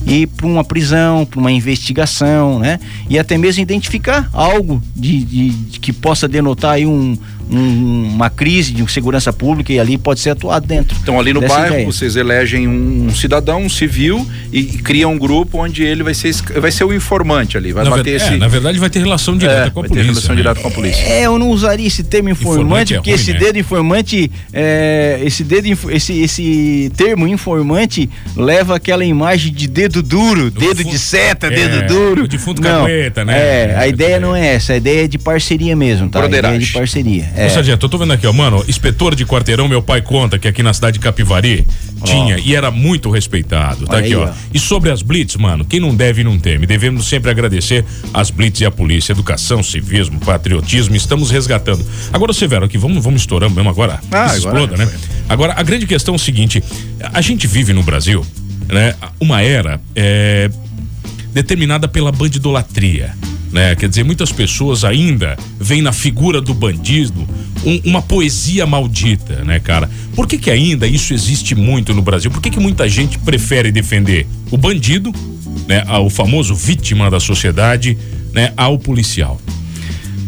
e 0.06 0.26
para 0.26 0.46
uma 0.46 0.64
prisão, 0.64 1.24
para 1.24 1.38
uma 1.38 1.52
investigação, 1.52 2.58
né? 2.58 2.80
E 3.08 3.18
até 3.18 3.38
mesmo 3.38 3.62
identificar 3.62 4.28
algo 4.32 4.82
de, 4.96 5.24
de, 5.24 5.48
de 5.50 5.80
que 5.80 5.92
possa 5.92 6.26
denotar 6.26 6.72
aí 6.72 6.86
um, 6.86 7.16
um, 7.50 8.08
uma 8.14 8.30
crise 8.30 8.72
de 8.72 8.92
segurança 8.92 9.32
pública 9.32 9.72
e 9.72 9.78
ali 9.78 9.98
pode 9.98 10.20
ser 10.20 10.30
atuado 10.30 10.66
dentro. 10.66 10.96
Então 11.02 11.18
ali 11.18 11.32
no 11.32 11.40
bairro 11.40 11.74
ideia. 11.74 11.86
vocês 11.86 12.16
elegem 12.16 12.68
um 12.68 13.10
cidadão, 13.14 13.62
um 13.62 13.68
civil 13.68 14.26
e, 14.52 14.60
e 14.60 14.78
criam 14.78 15.12
um 15.12 15.18
grupo 15.18 15.58
onde 15.58 15.82
ele 15.82 16.02
vai 16.02 16.14
ser 16.14 16.32
vai 16.60 16.70
ser 16.70 16.84
o 16.84 16.92
informante 16.92 17.56
ali, 17.56 17.72
vai 17.72 17.84
na 17.84 17.90
bater 17.90 18.04
ver, 18.04 18.16
esse... 18.16 18.34
é, 18.34 18.36
na 18.36 18.48
verdade 18.48 18.78
vai 18.78 18.90
ter 18.90 19.00
relação 19.00 19.36
direta 19.36 19.66
é, 19.66 19.70
com 19.70 19.80
a 19.80 19.84
polícia. 19.84 20.02
relação 20.04 20.34
né? 20.34 20.42
direta 20.42 20.60
com 20.60 20.68
a 20.68 20.70
polícia. 20.70 21.02
É, 21.02 21.22
eu 21.22 21.38
não 21.38 21.50
usaria 21.50 21.86
esse 21.86 22.02
termo 22.02 22.28
informante, 22.28 22.60
informante 22.60 22.94
é 22.94 22.96
porque 22.96 23.10
ruim, 23.10 23.20
esse 23.20 23.32
né? 23.32 23.38
dedo 23.38 23.58
informante 23.58 24.30
é, 24.52 25.20
esse 25.24 25.44
dedo 25.44 25.90
esse 25.90 26.20
esse 26.20 26.92
termo 26.96 27.26
informante 27.26 28.08
leva 28.36 28.76
aquela 28.76 29.04
imagem 29.04 29.52
de 29.52 29.66
dedo 29.66 30.02
duro, 30.02 30.50
dedo 30.50 30.84
de 30.84 30.98
seta, 30.98 31.50
dedo 31.50 31.76
é, 31.76 31.82
duro. 31.82 32.28
De 32.28 32.38
fundo 32.38 32.62
cagueta, 32.62 33.24
né? 33.24 33.38
É, 33.38 33.76
a 33.76 33.86
ideia 33.86 34.20
não 34.20 34.34
é 34.34 34.54
essa, 34.54 34.72
a 34.72 34.76
ideia 34.76 35.04
é 35.04 35.08
de 35.08 35.18
parceria 35.18 35.74
mesmo, 35.74 36.08
tá? 36.08 36.22
A 36.22 36.26
ideia 36.26 36.46
é 36.46 36.58
de 36.58 36.72
parceria. 36.72 37.31
É. 37.34 37.46
Ô, 37.46 37.50
Sargento, 37.50 37.86
eu 37.86 37.88
tô 37.88 37.98
vendo 37.98 38.12
aqui, 38.12 38.26
ó, 38.26 38.32
mano, 38.32 38.64
inspetor 38.68 39.14
de 39.14 39.24
quarteirão, 39.24 39.68
meu 39.68 39.82
pai 39.82 40.02
conta 40.02 40.38
que 40.38 40.46
aqui 40.46 40.62
na 40.62 40.72
cidade 40.74 40.98
de 40.98 41.00
Capivari 41.00 41.66
oh. 42.00 42.04
tinha 42.04 42.38
e 42.38 42.54
era 42.54 42.70
muito 42.70 43.10
respeitado. 43.10 43.86
Tá 43.86 43.96
Olha 43.96 44.04
aqui, 44.04 44.14
aí, 44.14 44.16
ó. 44.16 44.28
ó. 44.28 44.32
E 44.52 44.58
sobre 44.58 44.90
as 44.90 45.02
blitz, 45.02 45.36
mano, 45.36 45.64
quem 45.64 45.80
não 45.80 45.94
deve 45.94 46.22
não 46.22 46.38
teme. 46.38 46.66
Devemos 46.66 47.06
sempre 47.06 47.30
agradecer 47.30 47.84
as 48.12 48.30
blitz 48.30 48.60
e 48.60 48.66
a 48.66 48.70
polícia, 48.70 49.12
educação, 49.12 49.62
civismo, 49.62 50.20
patriotismo, 50.20 50.94
estamos 50.94 51.30
resgatando. 51.30 51.84
Agora, 52.12 52.32
Severo, 52.32 52.64
aqui, 52.64 52.76
vamos, 52.76 53.02
vamos 53.02 53.22
estourando 53.22 53.54
mesmo 53.54 53.70
agora. 53.70 54.00
Ah, 54.10 54.24
agora 54.24 54.36
exploda, 54.36 54.76
né? 54.76 54.90
Agora, 55.28 55.54
a 55.56 55.62
grande 55.62 55.86
questão 55.86 56.14
é 56.14 56.16
o 56.16 56.20
seguinte: 56.20 56.62
a 57.12 57.20
gente 57.20 57.46
vive 57.46 57.72
no 57.72 57.82
Brasil, 57.82 58.24
né, 58.68 58.94
uma 59.18 59.42
era 59.42 59.80
é, 59.94 60.50
determinada 61.32 61.88
pela 61.88 62.12
bandidolatria 62.12 63.14
né? 63.52 63.76
Quer 63.76 63.88
dizer, 63.88 64.02
muitas 64.02 64.32
pessoas 64.32 64.84
ainda 64.84 65.36
veem 65.60 65.82
na 65.82 65.92
figura 65.92 66.40
do 66.40 66.54
bandido 66.54 67.28
um, 67.64 67.80
uma 67.84 68.02
poesia 68.02 68.66
maldita, 68.66 69.44
né, 69.44 69.60
cara? 69.60 69.88
Por 70.16 70.26
que 70.26 70.38
que 70.38 70.50
ainda 70.50 70.86
isso 70.86 71.12
existe 71.12 71.54
muito 71.54 71.94
no 71.94 72.02
Brasil? 72.02 72.30
Por 72.30 72.40
que 72.40 72.50
que 72.50 72.58
muita 72.58 72.88
gente 72.88 73.18
prefere 73.18 73.70
defender 73.70 74.26
o 74.50 74.56
bandido, 74.56 75.12
né, 75.68 75.84
o 76.00 76.10
famoso 76.10 76.54
vítima 76.54 77.10
da 77.10 77.20
sociedade, 77.20 77.96
né, 78.32 78.52
ao 78.56 78.78
policial? 78.78 79.40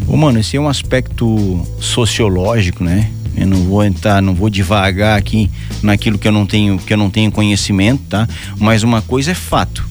Ô, 0.06 0.16
mano, 0.16 0.38
esse 0.38 0.56
é 0.56 0.60
um 0.60 0.68
aspecto 0.68 1.66
sociológico, 1.80 2.84
né? 2.84 3.10
Eu 3.36 3.46
não 3.48 3.64
vou 3.64 3.82
entrar, 3.82 4.22
não 4.22 4.34
vou 4.34 4.48
devagar 4.48 5.18
aqui 5.18 5.50
naquilo 5.82 6.18
que 6.18 6.28
eu 6.28 6.32
não 6.32 6.46
tenho, 6.46 6.78
que 6.78 6.92
eu 6.92 6.96
não 6.96 7.10
tenho 7.10 7.32
conhecimento, 7.32 8.02
tá? 8.08 8.28
Mas 8.58 8.82
uma 8.82 9.02
coisa 9.02 9.32
é 9.32 9.34
fato 9.34 9.84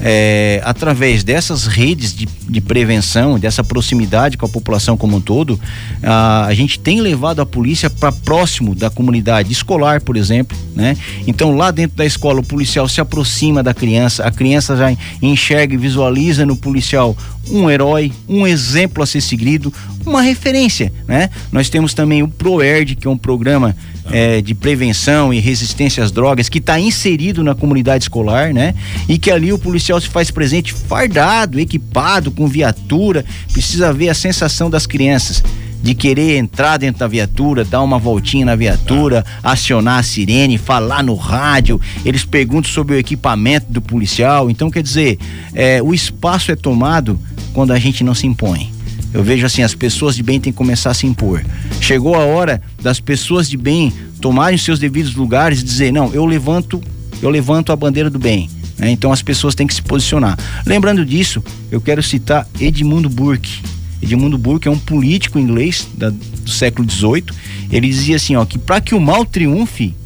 é, 0.00 0.60
através 0.64 1.24
dessas 1.24 1.66
redes 1.66 2.14
de, 2.14 2.26
de, 2.26 2.60
prevenção, 2.60 3.38
dessa 3.38 3.64
proximidade 3.64 4.36
com 4.36 4.46
a 4.46 4.48
população 4.48 4.96
como 4.96 5.16
um 5.16 5.20
todo, 5.20 5.58
a, 6.02 6.46
a 6.46 6.54
gente 6.54 6.78
tem 6.78 7.00
levado 7.00 7.40
a 7.40 7.46
polícia 7.46 7.90
para 7.90 8.12
próximo 8.12 8.74
da 8.74 8.90
comunidade 8.90 9.52
escolar, 9.52 10.00
por 10.00 10.16
exemplo, 10.16 10.56
né? 10.74 10.96
Então 11.26 11.56
lá 11.56 11.70
dentro 11.70 11.96
da 11.96 12.06
escola 12.06 12.40
o 12.40 12.44
policial 12.44 12.88
se 12.88 13.00
aproxima 13.00 13.62
da 13.62 13.74
criança, 13.74 14.24
a 14.24 14.30
criança 14.30 14.76
já 14.76 14.96
enxerga 15.20 15.74
e 15.74 15.76
visualiza 15.76 16.46
no 16.46 16.56
policial 16.56 17.16
um 17.50 17.70
herói, 17.70 18.12
um 18.28 18.46
exemplo 18.46 19.02
a 19.02 19.06
ser 19.06 19.20
seguido, 19.20 19.72
uma 20.04 20.22
referência, 20.22 20.92
né? 21.06 21.30
Nós 21.52 21.68
temos 21.68 21.94
também 21.94 22.22
o 22.22 22.28
ProERD, 22.28 22.96
que 22.96 23.06
é 23.06 23.10
um 23.10 23.18
programa 23.18 23.76
é, 24.10 24.40
de 24.40 24.54
prevenção 24.54 25.32
e 25.32 25.38
resistência 25.38 26.02
às 26.02 26.10
drogas 26.10 26.48
que 26.48 26.58
está 26.58 26.78
inserido 26.80 27.44
na 27.44 27.54
comunidade 27.54 28.04
escolar, 28.04 28.52
né? 28.52 28.74
E 29.08 29.18
que 29.18 29.30
ali 29.30 29.52
o 29.52 29.58
policial 29.58 30.00
se 30.00 30.08
faz 30.08 30.30
presente 30.30 30.72
fardado, 30.72 31.60
equipado, 31.60 32.30
com 32.30 32.46
viatura, 32.46 33.24
precisa 33.52 33.92
ver 33.92 34.08
a 34.08 34.14
sensação 34.14 34.70
das 34.70 34.86
crianças 34.86 35.42
de 35.82 35.94
querer 35.94 36.36
entrar 36.36 36.76
dentro 36.76 37.00
da 37.00 37.06
viatura, 37.06 37.64
dar 37.64 37.82
uma 37.82 37.98
voltinha 37.98 38.44
na 38.44 38.56
viatura, 38.56 39.24
acionar 39.42 39.98
a 39.98 40.02
sirene, 40.02 40.58
falar 40.58 41.04
no 41.04 41.14
rádio, 41.14 41.80
eles 42.04 42.24
perguntam 42.24 42.70
sobre 42.70 42.96
o 42.96 42.98
equipamento 42.98 43.66
do 43.70 43.80
policial. 43.80 44.50
Então, 44.50 44.70
quer 44.70 44.82
dizer, 44.82 45.18
é, 45.54 45.80
o 45.82 45.94
espaço 45.94 46.50
é 46.50 46.56
tomado 46.56 47.18
quando 47.58 47.72
a 47.72 47.78
gente 47.80 48.04
não 48.04 48.14
se 48.14 48.24
impõe. 48.24 48.72
Eu 49.12 49.24
vejo 49.24 49.44
assim, 49.44 49.62
as 49.62 49.74
pessoas 49.74 50.14
de 50.14 50.22
bem 50.22 50.38
têm 50.38 50.52
que 50.52 50.56
começar 50.56 50.92
a 50.92 50.94
se 50.94 51.08
impor. 51.08 51.44
Chegou 51.80 52.14
a 52.14 52.24
hora 52.24 52.62
das 52.80 53.00
pessoas 53.00 53.50
de 53.50 53.56
bem 53.56 53.92
tomarem 54.20 54.56
seus 54.56 54.78
devidos 54.78 55.16
lugares 55.16 55.60
e 55.60 55.64
dizer, 55.64 55.92
não, 55.92 56.14
eu 56.14 56.24
levanto, 56.24 56.80
eu 57.20 57.28
levanto 57.28 57.72
a 57.72 57.76
bandeira 57.76 58.08
do 58.08 58.16
bem. 58.16 58.48
Né? 58.78 58.92
Então 58.92 59.10
as 59.10 59.22
pessoas 59.22 59.56
têm 59.56 59.66
que 59.66 59.74
se 59.74 59.82
posicionar. 59.82 60.38
Lembrando 60.64 61.04
disso, 61.04 61.42
eu 61.68 61.80
quero 61.80 62.00
citar 62.00 62.46
Edmundo 62.60 63.08
Burke. 63.08 63.60
Edmundo 64.00 64.38
Burke 64.38 64.68
é 64.68 64.70
um 64.70 64.78
político 64.78 65.36
inglês 65.36 65.88
da, 65.96 66.10
do 66.10 66.50
século 66.50 66.88
XVIII 66.88 67.24
Ele 67.72 67.88
dizia 67.88 68.14
assim, 68.14 68.36
ó, 68.36 68.44
que 68.44 68.56
para 68.56 68.80
que 68.80 68.94
o 68.94 69.00
mal 69.00 69.24
triunfe, 69.24 69.96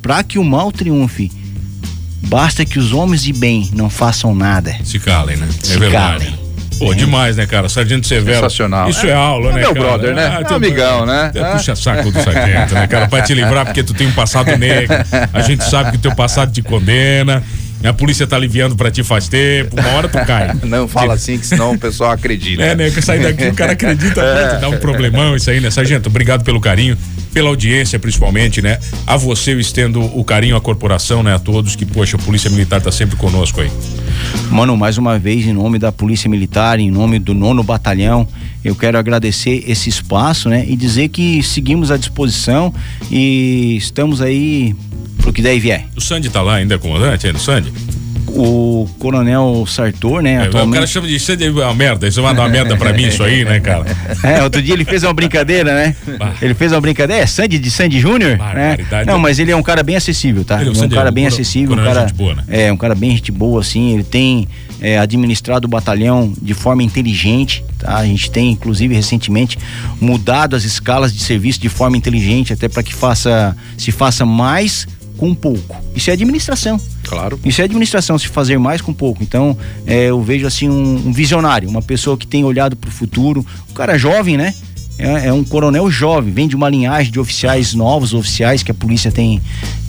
para 0.00 0.22
que 0.22 0.38
o 0.38 0.44
mal 0.44 0.70
triunfe, 0.70 1.28
basta 2.28 2.64
que 2.64 2.78
os 2.78 2.92
homens 2.92 3.24
de 3.24 3.32
bem 3.32 3.68
não 3.72 3.90
façam 3.90 4.32
nada. 4.32 4.76
Se 4.84 5.00
calem, 5.00 5.36
né? 5.36 5.48
É 5.48 5.66
Se 5.66 5.76
verdade. 5.76 6.26
Calem. 6.26 6.49
Pô, 6.80 6.94
demais, 6.94 7.36
né, 7.36 7.46
cara? 7.46 7.68
Sargento 7.68 8.06
Severo. 8.06 8.38
Sensacional. 8.38 8.88
Isso 8.88 9.06
é, 9.06 9.10
é 9.10 9.12
aula, 9.12 9.50
é 9.50 9.52
né, 9.52 9.60
meu 9.60 9.74
cara? 9.74 9.86
brother, 9.86 10.14
né? 10.14 10.26
Ah, 10.26 10.50
é 10.50 10.54
amigão, 10.54 11.04
né? 11.04 11.30
É, 11.34 11.44
puxa 11.52 11.76
saco 11.76 12.10
do 12.10 12.22
sargento, 12.22 12.74
né, 12.74 12.86
cara? 12.86 13.06
Pra 13.06 13.20
te 13.20 13.34
livrar 13.34 13.66
porque 13.66 13.82
tu 13.82 13.92
tem 13.92 14.06
um 14.06 14.12
passado 14.12 14.56
negro. 14.56 14.96
A 15.32 15.42
gente 15.42 15.62
sabe 15.62 15.92
que 15.92 15.96
o 15.98 16.00
teu 16.00 16.14
passado 16.14 16.50
te 16.50 16.62
condena. 16.62 17.42
A 17.82 17.94
polícia 17.94 18.26
tá 18.26 18.36
aliviando 18.36 18.76
pra 18.76 18.90
ti 18.90 19.02
faz 19.02 19.26
tempo, 19.26 19.80
uma 19.80 19.88
hora 19.90 20.06
tu 20.06 20.18
cai. 20.26 20.50
Não 20.64 20.86
fala 20.86 21.14
assim, 21.14 21.38
que 21.38 21.46
senão 21.46 21.72
o 21.72 21.78
pessoal 21.78 22.12
acredita. 22.12 22.62
É, 22.62 22.74
né? 22.74 22.90
Que 22.90 23.00
sair 23.00 23.22
daqui 23.22 23.46
o 23.46 23.54
cara 23.54 23.72
acredita, 23.72 24.20
é. 24.20 24.58
dá 24.58 24.68
um 24.68 24.76
problemão 24.76 25.34
isso 25.34 25.50
aí, 25.50 25.60
né? 25.60 25.70
Sargento, 25.70 26.10
obrigado 26.10 26.44
pelo 26.44 26.60
carinho, 26.60 26.96
pela 27.32 27.48
audiência 27.48 27.98
principalmente, 27.98 28.60
né? 28.60 28.78
A 29.06 29.16
você 29.16 29.54
eu 29.54 29.60
estendo 29.60 30.02
o 30.18 30.22
carinho 30.22 30.56
à 30.56 30.60
corporação, 30.60 31.22
né? 31.22 31.34
A 31.34 31.38
todos 31.38 31.74
que, 31.74 31.86
poxa, 31.86 32.18
a 32.18 32.20
Polícia 32.20 32.50
Militar 32.50 32.82
tá 32.82 32.92
sempre 32.92 33.16
conosco 33.16 33.62
aí. 33.62 33.70
Mano, 34.50 34.76
mais 34.76 34.98
uma 34.98 35.18
vez, 35.18 35.46
em 35.46 35.52
nome 35.52 35.78
da 35.78 35.92
Polícia 35.92 36.28
Militar, 36.28 36.78
em 36.80 36.90
nome 36.90 37.18
do 37.18 37.34
nono 37.34 37.62
batalhão, 37.62 38.26
eu 38.64 38.74
quero 38.74 38.98
agradecer 38.98 39.64
esse 39.66 39.88
espaço, 39.88 40.48
né? 40.48 40.64
E 40.68 40.76
dizer 40.76 41.08
que 41.08 41.42
seguimos 41.42 41.90
à 41.90 41.96
disposição 41.96 42.72
e 43.10 43.76
estamos 43.76 44.20
aí 44.20 44.74
pro 45.18 45.32
que 45.32 45.42
daí 45.42 45.60
vier. 45.60 45.86
O 45.96 46.00
Sandy 46.00 46.28
tá 46.30 46.42
lá 46.42 46.56
ainda, 46.56 46.78
comandante, 46.78 47.26
ainda, 47.26 47.38
o 47.38 47.42
Sandy? 47.42 47.72
O 48.34 48.88
Coronel 48.98 49.64
Sartor, 49.66 50.22
né? 50.22 50.34
É, 50.34 50.38
atualmente... 50.46 50.70
O 50.70 50.74
cara 50.74 50.86
chama 50.86 51.08
de 51.08 51.18
Sandy 51.18 51.46
é 51.46 51.50
uma 51.50 51.74
merda, 51.74 52.08
isso 52.08 52.22
vai 52.22 52.34
dar 52.34 52.42
uma 52.42 52.48
merda 52.48 52.76
pra 52.76 52.92
mim, 52.92 53.06
isso 53.06 53.22
aí, 53.22 53.44
né, 53.44 53.60
cara? 53.60 53.84
É, 54.22 54.42
outro 54.42 54.62
dia 54.62 54.74
ele 54.74 54.84
fez 54.84 55.02
uma 55.02 55.12
brincadeira, 55.12 55.74
né? 55.74 55.96
Bah. 56.18 56.34
Ele 56.40 56.54
fez 56.54 56.72
uma 56.72 56.80
brincadeira, 56.80 57.22
é 57.22 57.26
Sandy 57.26 57.58
de 57.58 57.70
Sandy 57.70 57.98
Júnior, 57.98 58.38
né? 58.38 58.76
Não, 59.06 59.18
mas 59.18 59.38
ele 59.38 59.50
é 59.50 59.56
um 59.56 59.62
cara 59.62 59.82
bem 59.82 59.96
acessível, 59.96 60.44
tá? 60.44 60.60
Ele, 60.60 60.70
é 60.70 60.72
ele 60.72 60.80
é 60.80 60.86
um 60.86 60.88
cara 60.88 61.08
é 61.08 61.12
bem 61.12 61.26
acessível, 61.26 61.76
um 61.76 61.84
cara, 61.84 62.06
boa, 62.14 62.34
né? 62.34 62.44
é 62.48 62.72
um 62.72 62.76
cara 62.76 62.94
bem 62.94 63.10
gente 63.10 63.32
boa, 63.32 63.60
assim, 63.60 63.94
ele 63.94 64.04
tem 64.04 64.48
é, 64.80 64.98
administrado 64.98 65.66
o 65.66 65.70
batalhão 65.70 66.32
de 66.40 66.54
forma 66.54 66.82
inteligente, 66.82 67.64
tá? 67.78 67.96
A 67.96 68.06
gente 68.06 68.30
tem, 68.30 68.50
inclusive, 68.52 68.94
recentemente 68.94 69.58
mudado 70.00 70.56
as 70.56 70.64
escalas 70.64 71.12
de 71.12 71.22
serviço 71.22 71.60
de 71.60 71.68
forma 71.68 71.96
inteligente, 71.96 72.52
até 72.52 72.68
para 72.68 72.82
que 72.82 72.94
faça, 72.94 73.56
se 73.76 73.92
faça 73.92 74.24
mais 74.24 74.86
com 75.16 75.34
pouco. 75.34 75.76
Isso 75.94 76.08
é 76.08 76.14
administração. 76.14 76.80
Claro. 77.10 77.40
Isso 77.44 77.60
é 77.60 77.64
administração, 77.64 78.16
se 78.16 78.28
fazer 78.28 78.56
mais 78.56 78.80
com 78.80 78.94
pouco. 78.94 79.20
Então, 79.20 79.58
é, 79.84 80.10
eu 80.10 80.22
vejo 80.22 80.46
assim 80.46 80.68
um, 80.68 81.08
um, 81.08 81.12
visionário, 81.12 81.68
uma 81.68 81.82
pessoa 81.82 82.16
que 82.16 82.24
tem 82.24 82.44
olhado 82.44 82.76
para 82.76 82.88
o 82.88 82.92
futuro. 82.92 83.44
Um 83.68 83.74
cara 83.74 83.98
jovem, 83.98 84.36
né? 84.36 84.54
É, 84.96 85.26
é, 85.26 85.32
um 85.32 85.42
coronel 85.42 85.90
jovem, 85.90 86.32
vem 86.32 86.46
de 86.46 86.54
uma 86.54 86.68
linhagem 86.68 87.10
de 87.10 87.18
oficiais 87.18 87.74
novos, 87.74 88.14
oficiais 88.14 88.62
que 88.62 88.70
a 88.70 88.74
polícia 88.74 89.10
tem, 89.10 89.42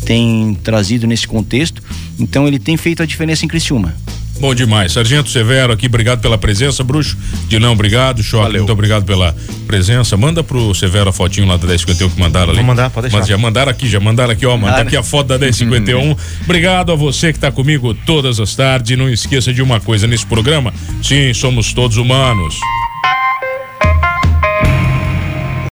tem 0.03 0.57
trazido 0.63 1.05
nesse 1.05 1.27
contexto. 1.27 1.83
Então, 2.17 2.47
ele 2.47 2.57
tem 2.57 2.75
feito 2.75 3.03
a 3.03 3.05
diferença 3.05 3.45
em 3.45 3.47
Criciúma. 3.47 3.93
Bom 4.41 4.55
demais. 4.55 4.91
Sargento 4.91 5.29
Severo 5.29 5.71
aqui, 5.71 5.85
obrigado 5.85 6.19
pela 6.19 6.35
presença. 6.35 6.83
Bruxo, 6.83 7.15
de 7.47 7.59
não, 7.59 7.73
obrigado. 7.73 8.23
Choque, 8.23 8.57
muito 8.57 8.73
obrigado 8.73 9.05
pela 9.05 9.35
presença. 9.67 10.17
Manda 10.17 10.43
pro 10.43 10.73
Severo 10.73 11.11
a 11.11 11.13
fotinho 11.13 11.45
lá 11.45 11.57
da 11.57 11.67
1051 11.67 12.09
que 12.09 12.19
mandaram 12.19 12.49
ali. 12.49 12.57
Vou 12.57 12.65
mandar, 12.65 12.89
pode 12.89 13.03
deixar. 13.03 13.19
Mas 13.19 13.27
já 13.27 13.37
mandaram 13.37 13.71
aqui, 13.71 13.87
já 13.87 13.99
mandaram 13.99 14.31
aqui, 14.31 14.43
ó, 14.47 14.57
manda 14.57 14.81
aqui 14.81 14.97
a 14.97 15.03
foto 15.03 15.27
da 15.27 15.37
1051. 15.37 16.15
obrigado 16.43 16.91
a 16.91 16.95
você 16.95 17.31
que 17.31 17.37
tá 17.37 17.51
comigo 17.51 17.93
todas 17.93 18.39
as 18.39 18.55
tardes. 18.55 18.97
Não 18.97 19.07
esqueça 19.07 19.53
de 19.53 19.61
uma 19.61 19.79
coisa 19.79 20.07
nesse 20.07 20.25
programa. 20.25 20.73
Sim, 21.03 21.31
somos 21.35 21.71
todos 21.71 21.97
humanos. 21.97 22.55